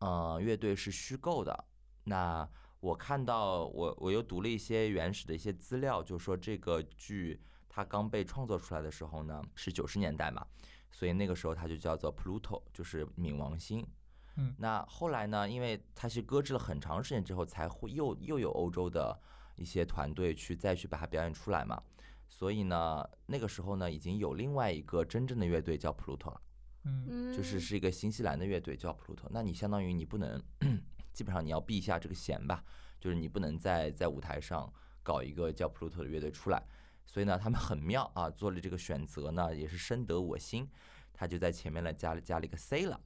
[0.00, 1.64] 呃乐队是虚构的。
[2.04, 2.48] 那
[2.80, 10.44] 我看到我我又读了一些原始的一些资料，就说这个剧它刚被创作出来的时候呢，是九十年代嘛，
[10.92, 13.84] 所以那个时候它就叫做 Pluto，就是冥王星。
[14.36, 19.20] 嗯那后来呢，因为它是搁置了很长时间之后，才会又又有欧洲的
[19.56, 21.82] 一些团队去再去把它表演出来嘛。
[22.28, 26.40] 所以呢，那个时候呢，已经有另外一个真正的乐队叫 Pluto 了。
[26.84, 29.26] 嗯嗯，就是是一个新西兰的乐队叫 Pluto。
[29.30, 30.42] 那你相当于你不能，
[31.12, 32.64] 基本上你要避一下这个嫌吧，
[32.98, 36.62] 就是你不能在在舞台上搞一个叫 Pluto 的乐队出来。
[37.06, 40.68] 所以呢，他们很妙啊，做了这个选择呢，也是深得我心。
[41.12, 42.98] 他就在前面呢加了加了一个 sailor。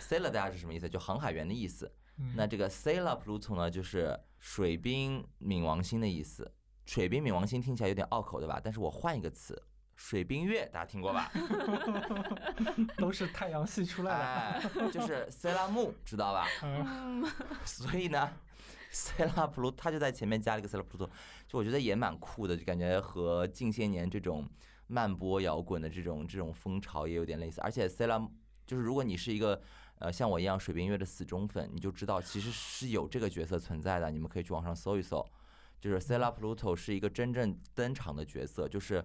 [0.00, 0.88] sailor 大家是什么意思？
[0.88, 1.90] 就航海员的意思。
[2.18, 6.52] 嗯那这个 sailor Pluto 呢，就是水兵冥王星的意思。
[6.84, 8.60] 水兵冥王星听起来有点拗口，对吧？
[8.62, 9.60] 但是我换一个词，
[9.96, 11.32] 水冰月，大家听过吧？
[12.98, 14.24] 都是太阳系出来的。
[14.80, 16.46] 哎，就是 Sailor Moon，知道吧？
[17.64, 18.30] 所以呢
[18.92, 21.08] ，Sailor Pluto 他就在前面加了一个 Sailor Pluto，
[21.48, 24.48] 就我觉得也蛮酷的，就感觉和近些年这种
[24.86, 27.60] 慢波摇滚的这种这种风潮也有点类似。
[27.62, 28.28] 而且 Sailor
[28.66, 29.60] 就是如果你是一个
[29.98, 35.24] 呃像我一样水冰月的死忠粉，你就知道其实是有这个角色存在的，你们可以去网上搜一搜。
[35.80, 39.04] 就是 Sailor Pluto 是一个真正登场的角色，就是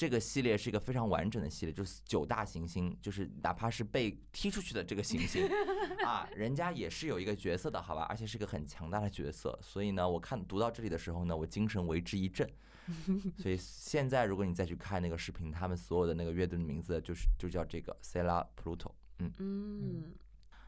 [0.00, 5.46] 这个系列是一个非常完整的系列，就是九大行星，就是哪怕是被踢出去的这个行星
[6.06, 8.06] 啊，人家也是有一个角色的，好吧？
[8.08, 12.48] 而且是个很强大的角色，所以呢，我看读到这里的时候呢，我精神为之一振。
[13.36, 18.92] 所以现在如果你再去看那个视频，他们所有的那个乐队的名字就是就叫这个 Sailor Pluto。
[19.18, 20.14] 嗯，嗯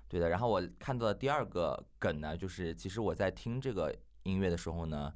[0.09, 0.29] 对的。
[0.29, 5.11] 然后我看到的第二个梗呢，就是其实我在听这个音乐的时候呢，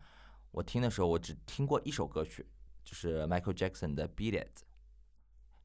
[0.53, 2.47] 我听的时候我只听过一首歌曲，
[2.87, 4.59] 就是 Michael Jackson 的《Beat It》。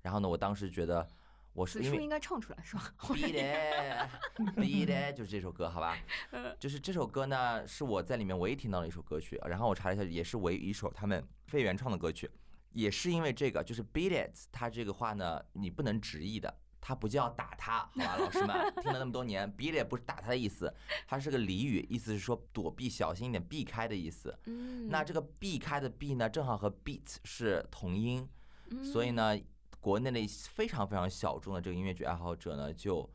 [0.01, 1.07] 然后呢，我当时觉得
[1.53, 2.93] 我是因为应该唱出来是吧？
[2.99, 4.09] Beat it,
[4.57, 5.95] beat it，就是这首歌，好吧？
[6.59, 9.39] 就是这首歌呢，是我在里面唯一听到的一首歌曲。
[9.45, 12.29] 然后我查了一下，也是唯一一首他们非原创的歌曲。
[12.73, 20.73] 也是因为这个，就是 beat it，它这个话呢，你不能直译的，它不叫打他，好吧，老师们听了那么多年，beat it 不是打他的意思，
[21.07, 24.35] 它是个俚语，意思是说躲避、小心一点、避开的意思。
[24.45, 28.27] 嗯，那这个避开的避呢，正好和 beat 是同音，
[28.71, 29.39] 嗯所以呢，
[29.79, 33.07] 国内的非常非常小众的这个音乐剧爱好者呢，就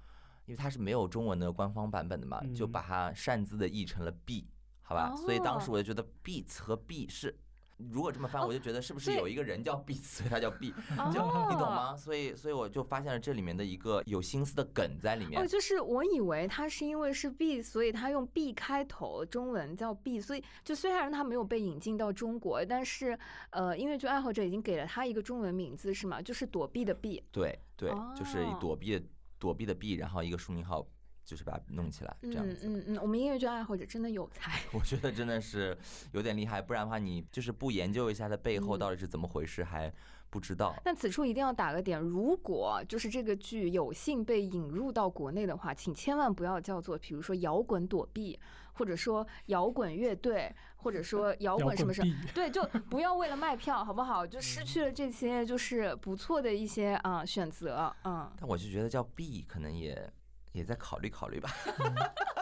[0.44, 4.48] 因为它是没有中文的官方版本的嘛，就嗯把它擅自的译成了 B，
[4.82, 5.12] 好吧？
[5.16, 7.36] 所以当时哦我就觉得 beats 和 B 是。
[7.76, 10.72] 如果这么翻，哦我就觉得是不是有一个人叫 Beats，所以他叫 B，
[11.12, 11.94] 就哦你懂吗？
[11.96, 15.46] 所以，所以我就发现了这里面的一个有心思的梗在里面哦，。
[15.46, 23.18] 就是我以为他是因为是 B，所以他用 B 开头，中文叫 B，所以就虽然他没有被引进到中国，但是
[23.50, 26.22] 呃，音乐剧爱好者已经给了他一个中文名字，是吗？
[26.22, 27.22] 就是躲避的避。
[27.30, 29.06] 对对，就是躲避的
[29.38, 30.86] 躲避的避，然后一个书名号，
[31.26, 32.56] 就是把它弄起来这样子。
[32.62, 34.60] 嗯嗯嗯，我们音乐剧爱好者真的有才。
[34.72, 35.76] 我觉得真的是
[36.12, 39.92] 有点厉害，不然的话，你就是不研究一下它背后嗯到底是怎么回事，还
[40.30, 40.74] 不知道。
[40.84, 48.38] 但此处一定要打个点，如果就是这个剧有幸被引入到国内的话，请千万不要叫做，比如说摇滚躲避，
[48.74, 52.14] 或者说摇滚乐队，或者说 摇摇滚什么什么。
[52.32, 54.26] 对，就不要为了卖票，好不好？
[54.26, 58.30] 就失去了这些就是不错的一些啊、选择，嗯。
[58.38, 60.08] 但我就觉得叫 B 可能也
[60.56, 61.50] 也再考虑考虑吧。
[61.78, 61.94] 嗯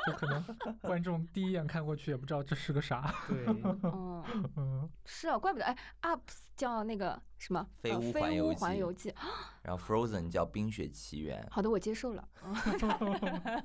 [0.07, 0.43] 就可能
[0.83, 3.15] 观众第一眼看过去也不知道这是个啥。
[3.27, 3.47] 对，
[3.83, 6.21] 嗯，嗯，是啊，怪不得哎，UP
[6.55, 9.15] 叫那个什么飞屋环游记环游记。
[9.63, 12.29] 然后 Frozen 叫冰雪奇缘，好的，我接受了。
[12.45, 13.65] 嗯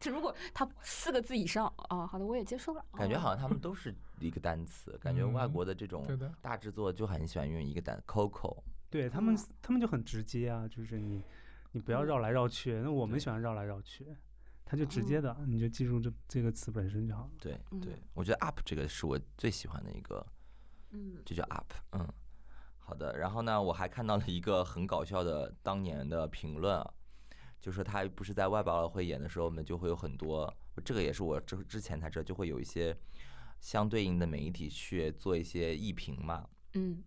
[0.00, 2.80] 这如果它四个字以上啊，好的，我也接受了。
[2.92, 6.06] 哦感觉好像他们都是一个单词，感觉外嗯国的这种，
[6.40, 8.62] 大制作就很喜欢用一个单 Coco。
[8.88, 11.20] 对他们他们就很直接啊，就是你
[11.74, 14.06] 你不要嗯绕来绕去，那我们喜欢绕来绕去，
[14.64, 17.30] 他就直接的，你就记住这这个词本身就好了。
[17.40, 20.24] 对嗯对，我觉得 Up 这个是我最喜欢的一个，
[20.92, 21.72] 嗯就叫 Up。
[21.90, 22.08] 嗯，
[22.78, 23.18] 好的。
[23.18, 26.94] 然后呢，我还看到了一个很搞笑的当年的评论啊，
[27.60, 32.96] 就说他不是在外百老汇演的时候，我们就会有很多，这个也是我之之前才知道，就会有一些
[33.58, 36.48] 相对应的媒体去做一些艺评嘛。
[36.74, 37.02] 嗯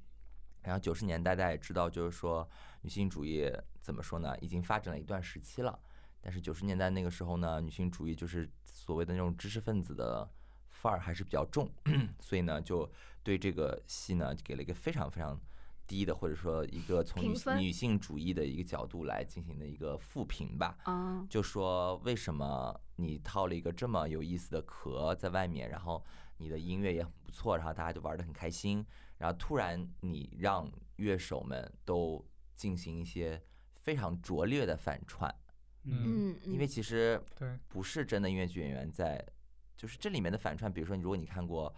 [0.64, 2.46] 然后九十年代大家也知道，就是说
[2.82, 3.50] 女性主义
[3.88, 5.80] 怎么说呢，已经发展了一段时期了。
[6.20, 10.30] 但是九十年代那个时候呢，女性主义就是所谓的那种知识分子的
[10.68, 11.72] 范儿还是比较重，
[12.20, 12.92] 所以呢，就
[13.24, 15.40] 对这个戏呢给了一个非常非常
[15.88, 20.78] 低的，或者说一个从女女性主义的一个角度来进行的一个复评吧。
[20.84, 26.04] 啊，就说为什么你套了一个这么有意思的壳在外面，然后
[26.40, 28.86] 你的音乐也很不错，然后大家就玩得很开心，
[29.18, 33.42] 然后突然你让乐手们都进行一些
[33.88, 35.34] 非常拙劣的反串，
[35.86, 36.36] 嗯。
[36.36, 39.26] 嗯，因为其实对，不是真的音乐剧演员在，
[39.78, 41.74] 就是这里面的反串，比如说如果你看过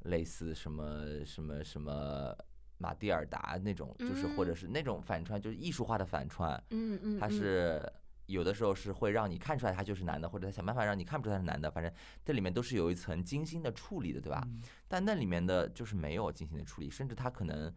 [0.00, 2.36] 类似什么什么什么
[2.78, 4.56] 马蒂尔达那种，就是或者嗯。
[4.56, 7.30] 是那种反串，就是艺术化的反串，嗯嗯，他嗯。
[7.30, 7.92] 是
[8.26, 11.92] 有的时候是会让你看出来他就是男的，或者他想办法让你看不出他是男的，反正
[12.24, 14.42] 这里面都是有一层精心的处理的，对吧？
[14.48, 14.60] 嗯。
[14.88, 17.72] 但那里面的就是没有精心的处理，甚至他可能，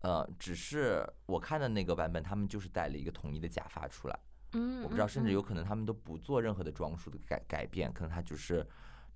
[0.00, 4.18] 呃，只是我看的那个版本，他们就是戴了一个统一的假发出来，
[4.52, 8.66] 嗯，我不知道，甚至有嗯可能他们都不做任何的装束的改改变，可能他就是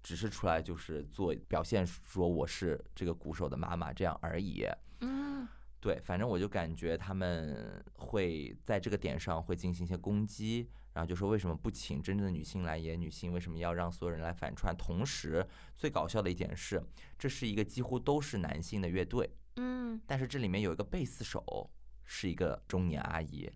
[0.02, 4.66] 只是出来就是做表现说我是这个鼓手的妈妈这样而已。
[5.00, 5.46] 嗯
[5.80, 14.76] 对，反正我就感觉他们会在这个点上会进行一些攻击，然后就说为什么不请真正的女性来演女性，为什么要让所有人来反串？
[14.76, 15.42] 同时，
[15.74, 16.82] 最搞笑的一点是，
[17.18, 20.00] 这是一个几乎都是男性的乐队，嗯。
[20.06, 21.70] 但是这里面有一个贝斯手
[22.04, 23.50] 是一个中年阿姨，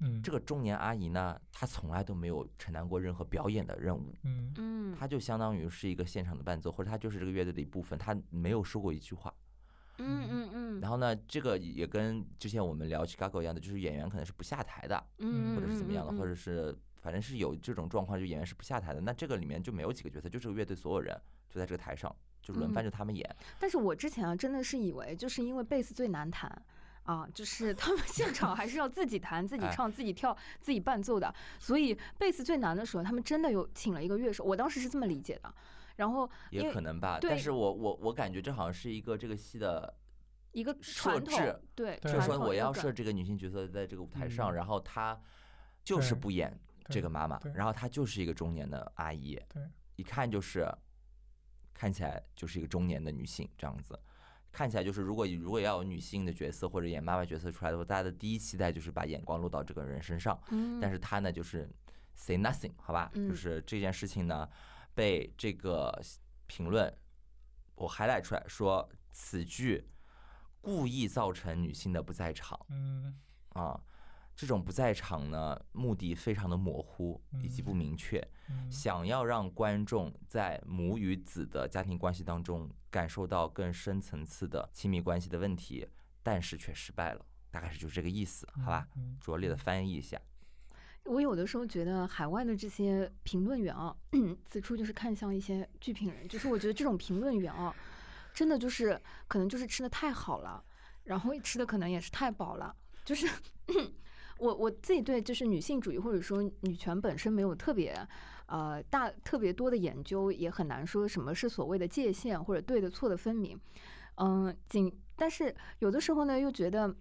[0.00, 4.52] 嗯，这个中年阿姨呢，她从来都没有承担过任何表演的任务，嗯。
[4.56, 9.32] 嗯，她就相当于是一个现场的伴奏，或者她就是这个乐队的一部分，她没有说过一句话。
[9.98, 19.00] 嗯嗯嗯，然后呢，这个也跟之前我们聊 Chicago 一样的，就是演员可能是不下台的，嗯，或者是怎么样的，嗯或者是反正是有这种状况，就演员是不下台的。
[19.02, 21.14] 那这个里面就没有几个角色，就这个乐队所有人
[21.50, 22.84] 就在这个台上，就轮番嗯。
[22.84, 23.36] 就他们演。
[23.58, 26.50] 但是我之前啊，真的是以为就是因为贝斯最难弹
[27.04, 29.70] 啊，就是他们 现场还是要自己弹、自己哎。
[29.72, 35.54] 唱、自己跳、自己伴奏的，所以贝斯最难的时候，他们真的有请了一个乐手，我当时是这么理解的。
[35.96, 39.94] 然后也可能吧，但是我我我感觉这好像是一个这个戏的，
[40.52, 44.54] 一个设传统置，对，就是说我要设这个女性角色在这个舞台上，嗯。
[44.54, 45.20] 然后她
[45.84, 49.62] 就是不演这个妈妈，然后她就是一个中年的阿姨，对，
[49.96, 50.66] 一看就是
[51.74, 53.98] 看起来就是一个中年的女性这样子。
[54.50, 60.38] 看起来就是，如果如果要有女性的角色或者演妈妈角色出来的话，大家的第一期待就是把眼光落到这个人身上。
[60.50, 61.66] 嗯，但是她呢，就是
[62.14, 63.10] say nothing，好吧？
[63.14, 64.46] 嗯就是这件事情呢，
[64.94, 65.98] 被这个
[66.46, 66.94] 评论
[67.74, 69.88] 我 highlight 出来说，此剧
[70.60, 73.18] 故意造成女性的不在场嗯
[73.54, 73.80] 啊。
[74.42, 78.18] 这种不在场呢，目的非常的模糊以及不嗯明确，
[78.50, 85.86] 嗯想要让观众在母与子的家庭关系当中感受到更深层次的亲密关系的问题，
[86.24, 88.88] 但是却失败了，大概是就是这个意思，好吧？
[88.96, 90.20] 嗯拙劣的翻译一下，
[91.04, 93.96] 我有的时候觉得海外的这些评论员啊，
[94.50, 97.72] 此处就是看向一些剧评人，就是我觉得这种评论员啊，
[98.34, 100.64] 真的就是可能就是吃的太好了，
[101.04, 102.74] 然后吃的可能也是太饱了，
[103.04, 103.28] 就是
[104.42, 107.96] 我我自己对就是女性主义或者说女权本身没有特别
[108.46, 113.58] 呃大特别多的研究，也很难说什么是所谓的界限或者对的错的分明，
[114.16, 116.92] 嗯，仅但是有的时候呢又觉得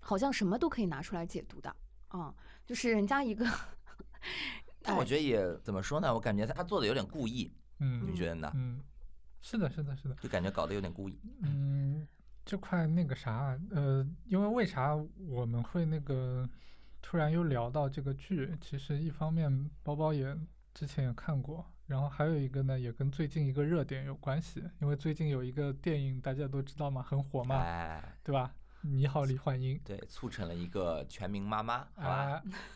[0.00, 1.74] 好像什么都可以拿出来解读的
[2.08, 3.52] 啊、就是人家一个哎
[4.80, 6.14] 但我觉得也怎么说呢？
[6.14, 8.50] 我感觉他做的有点故意，嗯你觉得呢？
[8.54, 8.80] 嗯，
[9.42, 11.20] 是的，是的，是的，就感觉搞得有点故意。
[11.42, 12.06] 嗯，
[12.46, 14.94] 这块那个啥，呃，因为为啥
[15.28, 16.48] 我们会那个
[17.02, 18.56] 突然又聊到这个剧？
[18.60, 20.34] 其实一方面包包也
[20.72, 28.54] 之前也看过，然后还有一个呢，也跟最近一个热点有关系，因为最近有一个电影大家都知道嘛，很火嘛，哎，对吧？
[28.82, 31.88] 你好，李焕英，对，促成了一个全民妈妈，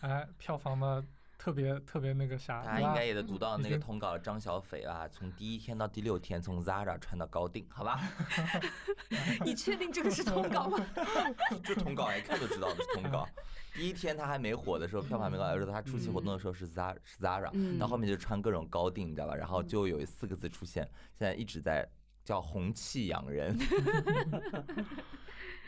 [0.01, 1.07] 哎，票房呢
[1.41, 7.99] 特别特别那个啥，大家应该也得读到那个通稿，张小斐啊，从第一天到第六天，从 Zara 穿到高定，好吧？
[9.43, 10.79] 你确定这个是通稿吗？
[11.65, 13.27] 就通稿，一看就知道的是通稿。
[13.73, 19.35] 第一天他还没火的时候，票房没高，而且他出席活动的时候是 Zara，是 Zara，嗯到后面就穿各种高定，你知道吧？
[19.35, 20.87] 然后就有四个字出现，
[21.19, 21.89] 现在一直在
[22.23, 23.57] 叫红气养人。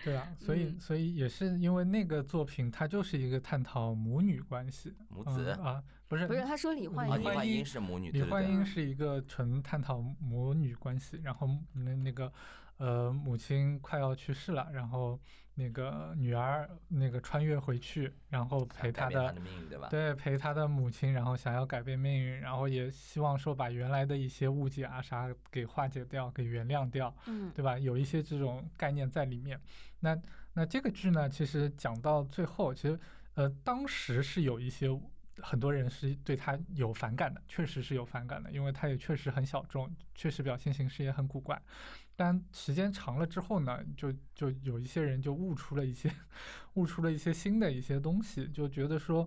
[0.04, 0.80] 对啊，所以嗯。
[0.80, 8.20] 所以也是因为那个作品，它就是一个探讨母女关系，嗯母子啊，不是不是，他说李焕啊，英李焕英英是母女，李。
[8.20, 12.30] 焕英是一个纯探讨母女关系，然后那那个
[12.76, 15.18] 呃母亲快要去世了，然后
[15.54, 19.88] 那个女儿那个穿越回去，然后陪她的命运，对吧？
[19.88, 27.78] 对陪她的母亲，然后想要改变命运，然后也希望说把原来的一些误解啊啥给化解掉，给原谅掉，嗯对吧？
[27.78, 29.58] 有一些这种概念在里面。
[29.98, 30.14] 那
[30.52, 33.00] 那这个剧呢，其实讲到最后，其实
[33.32, 34.90] 呃当时是有一些
[35.38, 41.60] 很多人是对他有反感的，确实是有反感的，因为他也确实很小众，确实表现形式也很古怪。
[42.14, 46.12] 但时间长了之后呢，就就有一些人就悟出了一些，
[46.74, 49.26] 悟出了一些新的一些东西，就觉得说，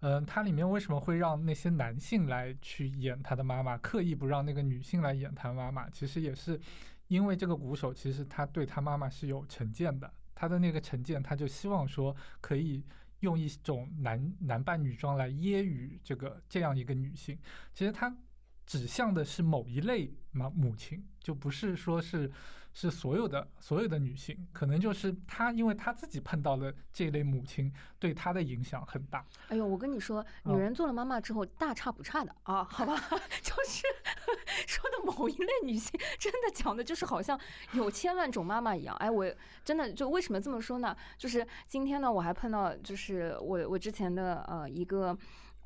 [0.00, 6.60] 嗯、它里面为什么会让那些男性来去演他的妈妈，刻意不让那个女性来演他妈妈，其实也是
[7.08, 12.84] 因为这个鼓手其实他对他妈妈是有成见的，他的那个成见，他就希望说可以
[13.26, 17.36] 用一种男男扮女装来揶揄这个这样一个女性。
[17.74, 18.16] 其实他
[18.64, 22.30] 指向的是某一类妈母亲，就不是说是
[22.78, 29.24] 是所有的所有的女性，可能就是她，因为她自己碰到了这一类母亲，对她的影响很大。
[29.48, 32.94] 哎呦，我跟你说，女嗯人做了妈妈之后大差不差的啊，好吧？
[33.40, 33.82] 就是
[34.68, 37.40] 说的某一类女性，真的讲的就是好像
[37.72, 38.94] 有千万种妈妈一样。
[38.96, 39.26] 哎，我
[39.64, 40.94] 真的就为什么这么说呢？
[41.16, 45.16] 就是今天呢，我还碰到就是我我之前的呃一个。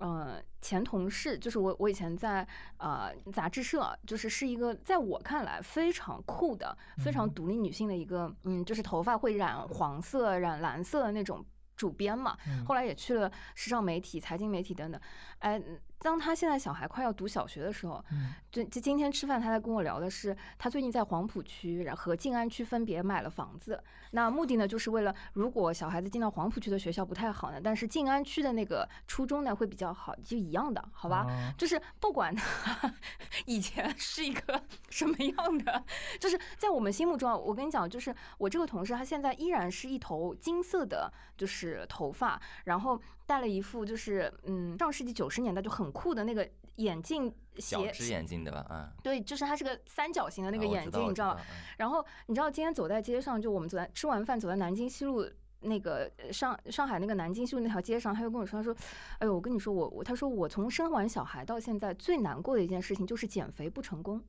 [0.01, 2.47] 呃，前同事就是我，我以前在
[2.79, 11.45] 呃杂志社，就是是一个在我看来非常酷的、非常嗯独立女性的一个，嗯，就是头发会染黄色、染蓝色的那种
[11.77, 12.37] 主编嘛。
[12.49, 15.01] 嗯后来也去了时尚媒体、财经媒体等等。
[15.41, 15.63] 哎，
[15.99, 23.83] 当他现在小孩快要读小学的时候，嗯就就今天吃饭，他在跟我聊的是，他最近在黄浦区然后和静安区分别买了房子。
[24.13, 31.19] 那目的呢，就是为了如果小孩子进到黄浦区的学校不太好呢，但是静安区的那个初中呢会比较好，就一样的，好吧？
[31.29, 32.93] 啊就是不管他
[33.47, 35.85] 以前是一个什么样的，
[36.19, 48.65] 就是在我们心目中啊，我跟你讲，就是我这个同事，他现在依然是一头金色的，就是头发，然后戴了一副就是嗯上世纪九十年代就很酷的那个眼镜斜，小只眼镜对吧？
[48.71, 51.41] 嗯，对，就是它是个三角形的那个眼镜，你知道吗？
[51.41, 55.25] 嗯然后你知道今天走在街上，就我们走在吃完饭走在南京西路
[55.61, 58.75] 那个呃上上海那个南京西路那条街上，他就跟我说，他说，
[59.19, 64.23] 哎呦，我跟你说，我我他说我从生完小孩到现在最难过的一件事情就是减肥不成功。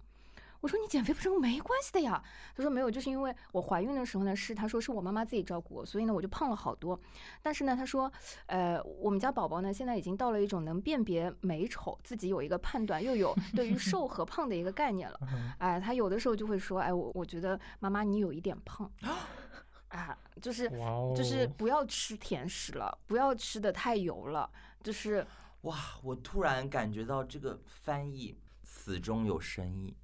[0.61, 2.23] 我说你减肥不成功没关系的呀。
[2.55, 6.99] 他说没有，就是因为我怀孕的时候呢，是他说是我妈妈自己照顾我，所以呢我就胖了好多。
[7.41, 8.11] 但是呢，他说，
[8.45, 15.19] 呃，我们家宝宝呢现在已经到了一种能辨别美丑，自己有一个判断，又有对于瘦和胖的一个概念了。
[15.33, 18.89] 嗯 哎，他有的时候就会说，哎，我我觉得妈妈你有一点胖，
[19.89, 20.69] 啊，就是
[21.15, 24.49] 就是不要吃甜食了，不要吃的太油了，
[24.83, 25.25] 就是
[25.61, 29.95] 哇，我突然感觉到这个翻译此中有深意，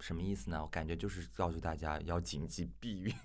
[0.00, 0.60] 什么意思呢？
[0.60, 3.14] 我感觉就是告诉大家要谨记避孕。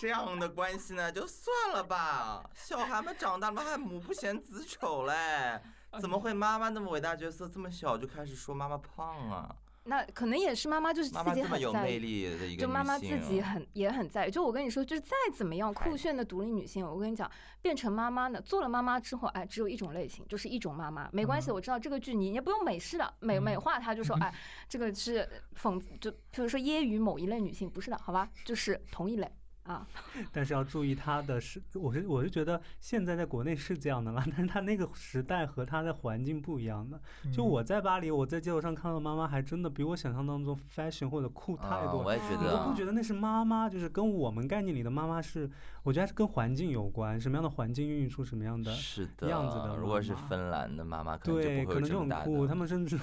[0.00, 2.48] 这样的关系呢，就算了吧。
[2.54, 5.60] 小孩们长大了还母不嫌子丑嘞，
[6.00, 9.54] 怎么会妈妈那么伟大角色这么小就开始说妈妈胖啊？
[9.84, 11.98] 那可能也是妈妈就是自己很在意。
[11.98, 17.30] 力的一个就妈妈自己啊很也很在意，就我跟你说，就是再怎么样酷炫的独立女性，我跟你讲，
[17.60, 21.54] 变成妈妈呢，做了妈妈之后，哎，只有一种类型，就是一种妈妈，没关系，嗯。
[21.54, 24.32] 我知道这个剧你也不用美式的美美嗯化她，就说哎，
[24.68, 25.28] 这个是
[25.60, 29.30] 讽，就比如说揶揄某一类女性，不是的，好吧，就是同一类
[29.64, 29.86] 啊，
[30.32, 37.00] 但是要注意他的是，我是我是觉得现在在国内是这样的了，但是他那个时代和他的环境不一样的。
[37.32, 42.06] 就嗯我在巴黎，我在街头上看到的妈妈，还真的比我想象当中 fashion 或者酷太啊多了。
[42.06, 45.48] 我也觉嗯你都不觉得那是妈妈，就是跟我们概念里的妈妈是，
[45.84, 52.98] 我觉得还是跟环境有关，什么样的环境孕育出什么样的，是的，样子的如果是妈妈芬兰的妈妈，可能就对，不会有可能就很酷，他们甚至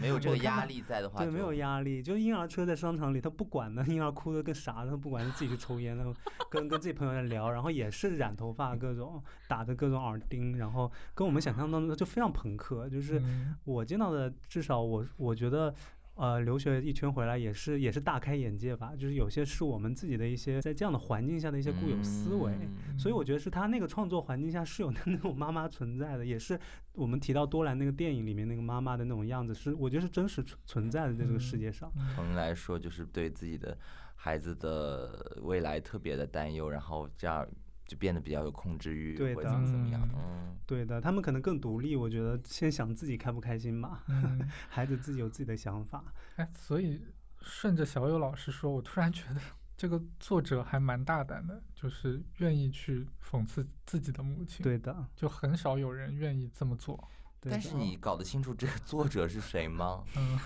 [0.00, 6.14] 没有这个压力在的话，对没有压力，就婴儿车在商场里，他不管呢， 婴儿哭的跟啥的，他不管是自己去抽烟，然后
[6.50, 15.74] 跟跟自己朋友在聊，然后也是染头发，各种打的各种耳钉，然后跟我们想象当中就非常朋克，就是嗯我见到的，至少我我觉得。
[16.20, 22.98] 呃，留学一圈回来也是也是大开眼界吧，就是有些是我们自己的一些在这样的环境下的一些固有思维，嗯。
[22.98, 26.60] 所以我觉得是他那个创作环境下是有 那种妈妈存在的，也是
[26.92, 31.90] 我们提到多兰那个电影里面那个妈妈的那种样子，是我觉得是真实存存在的在这个世界上。
[31.96, 32.06] 嗯。
[32.14, 33.74] 同人来说，就是对自己的
[34.14, 37.48] 孩子的未来特别的担忧，然后这样
[37.90, 46.04] 就变得比较有控制欲，或者对的怎么怎么样，嗯嗯，对的，他们可能更独立，我觉得先想自己开不开心吧，嗯， 孩子自己有自己的想法。
[46.36, 47.02] 哎，所以
[47.42, 49.40] 顺着小友老师说，我突然觉得
[49.76, 57.08] 这个作者还蛮大胆的，就是愿意去讽刺自己的母亲。，对的，就很少有人愿意这么做。
[57.40, 60.04] 但是你搞得清楚这个作者是谁吗？
[60.16, 60.38] 嗯，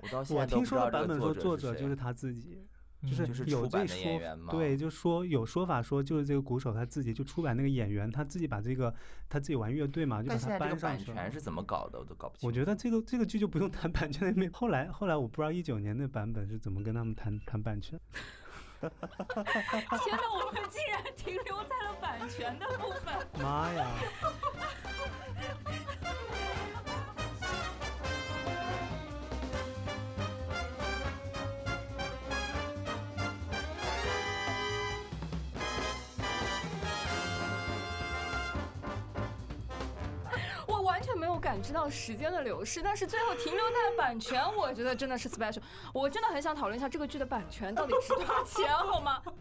[0.00, 2.66] 我到现我在都不知道听说的版本说作者就是他自己，
[3.06, 4.20] 就是有这说
[4.50, 8.92] 对，就说有说法说就是这个鼓手他自己就出版那个演员，他自己把这个
[9.28, 11.32] 他自己玩乐队嘛，就把他搬上去了版权。
[11.32, 12.46] 是怎么搞的，我都搞不清。
[12.48, 14.50] 我觉得这个这个剧就不用谈版权那边。
[14.52, 18.00] 后来后来我不知道一九年那版本是怎么跟他们谈谈版权。
[18.80, 23.14] 天哪，我们竟然停留在了版权的部分。
[23.40, 23.90] 妈呀！
[41.38, 45.62] 感知到时间的流逝，但是最后停留在了版权，我觉得真的是 special。
[45.92, 49.22] 我真的很想讨论一下这个剧的版权到底值多少钱，好吗？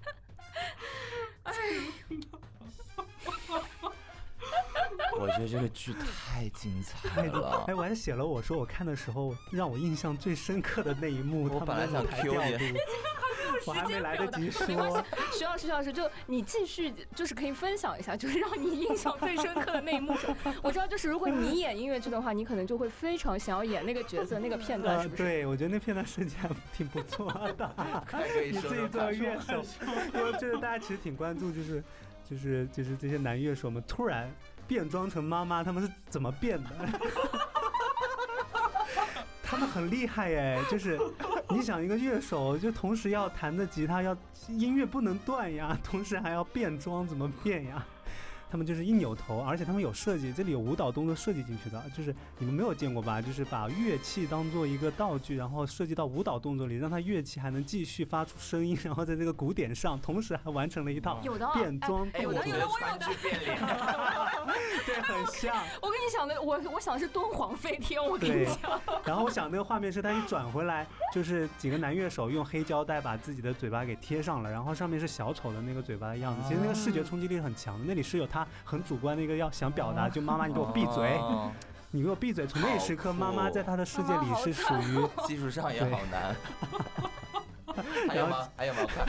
[5.19, 7.73] 我觉得这个剧太精彩了哎，。
[7.73, 12.79] 我还写了我说我看的时候让我印象最深刻的那一幕，我本来想的舞台 Q 调你度，
[13.68, 20.15] 我还没来得及没关系说。，徐老师，徐老师，就你继续，就是可以分享一下，就是让你印象最深刻的那一幕。
[20.61, 25.24] 我知道，就是如果你演音乐剧的话，你可能就会非常想要演那个角色那个片段，呃是，不是？
[25.24, 27.76] 对，我觉得那片段设计还挺不错的。
[28.51, 29.63] 你自己说说看作为乐手，
[30.13, 31.84] 因为就是大家其实挺关注，就是
[32.30, 34.32] 就是就是这些男乐手们突然
[34.68, 36.70] 变装成妈妈，他们是怎么变的？
[39.49, 40.99] 他们很厉害哎， 就是
[41.49, 44.15] 你想一个乐手，就同时要弹着吉他，要
[44.49, 47.85] 音乐不能断呀，同时还要变装，怎么变呀？
[48.49, 53.21] 他们就是一扭头，而且他们有设计，这里有舞蹈动作设计进去的，就是你们没有见过吧？
[53.21, 63.59] 就是把乐器当做一个道具，然后设计到舞蹈动作里，让它乐器还能继续发出声音，然后在这个鼓点上，同时还完成了一套有的啊变装哎，有的我觉得有的我有的川剧变脸，
[64.85, 65.55] 对，很 像。
[65.81, 76.41] 我跟你想的，我我想的是敦煌飞天，我跟你讲，然后我想那个画面是他一转回来，就是几个男乐手用黑胶带把自己的嘴巴给贴上了，然后上面是小丑的那个嘴巴的样子。
[76.47, 81.51] 其实那个视觉冲击力很强的，那里是有他很主观的一个要想表达，就妈妈你给我闭嘴，哦
[81.91, 82.45] 你给我闭嘴。
[82.45, 86.35] 从那时刻，妈妈在他的世界里是属于，技术上也好难。
[88.09, 88.49] 还有吗？
[88.57, 88.79] 还有吗？
[88.85, 89.05] 快！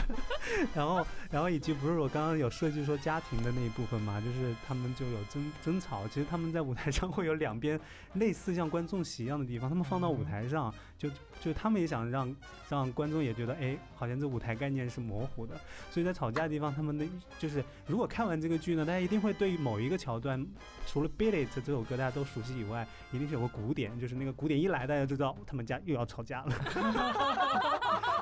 [0.74, 6.07] 然后然后以及不是我刚刚有设计说家庭的那一部分嘛，就是他们就有争争吵。
[6.07, 7.81] 其实他们在舞台上会有两边
[8.14, 11.09] 类似像观众席一样的地方，他们放到舞台上，就
[11.40, 12.34] 就他们也想让
[12.68, 15.55] 让观众也觉得，哎，好像这舞台概念是模糊的。
[15.90, 17.07] 所以在吵架的地方，他们的
[17.38, 20.44] 就是如果看完这个剧呢，大家一定会对某一个桥段，
[20.86, 26.53] 除了《Beat It》这首歌大家都熟悉以外，一定是有个鼓点，就是那个鼓点一来，大家就知道他们家又要吵架了。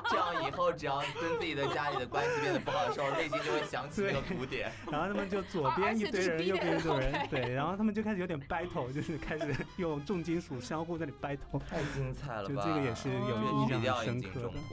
[0.09, 4.71] 这样以后只要跟自己的家里的关系变得不好的时候，内心就会想起那个鼓点。
[4.89, 11.59] 然后他们就左边一堆人，右边一堆人对，然后他们就开始有点 battle，就是开始用重金属相互在那里 battle。
[11.59, 12.63] 太精彩了吧！
[12.67, 14.59] 就这个也是有粤印象剧一定要引很深刻进中的。
[14.67, 14.71] 国，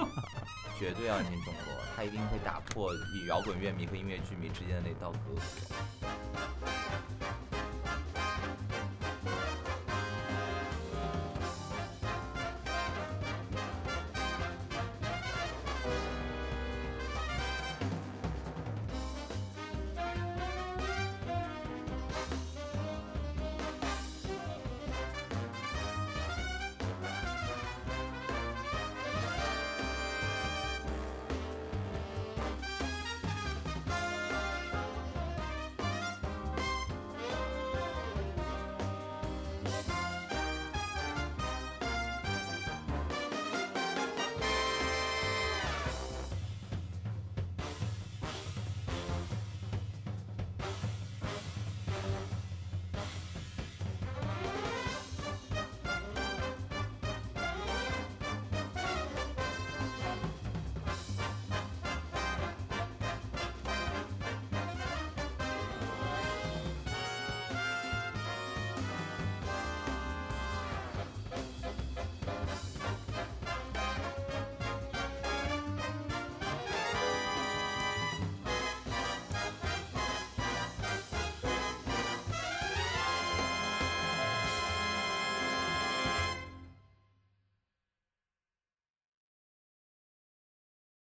[0.78, 2.90] 绝对要引进中国，他一定会打破
[3.28, 5.44] 摇滚乐迷和音乐剧迷之间的那道隔阂。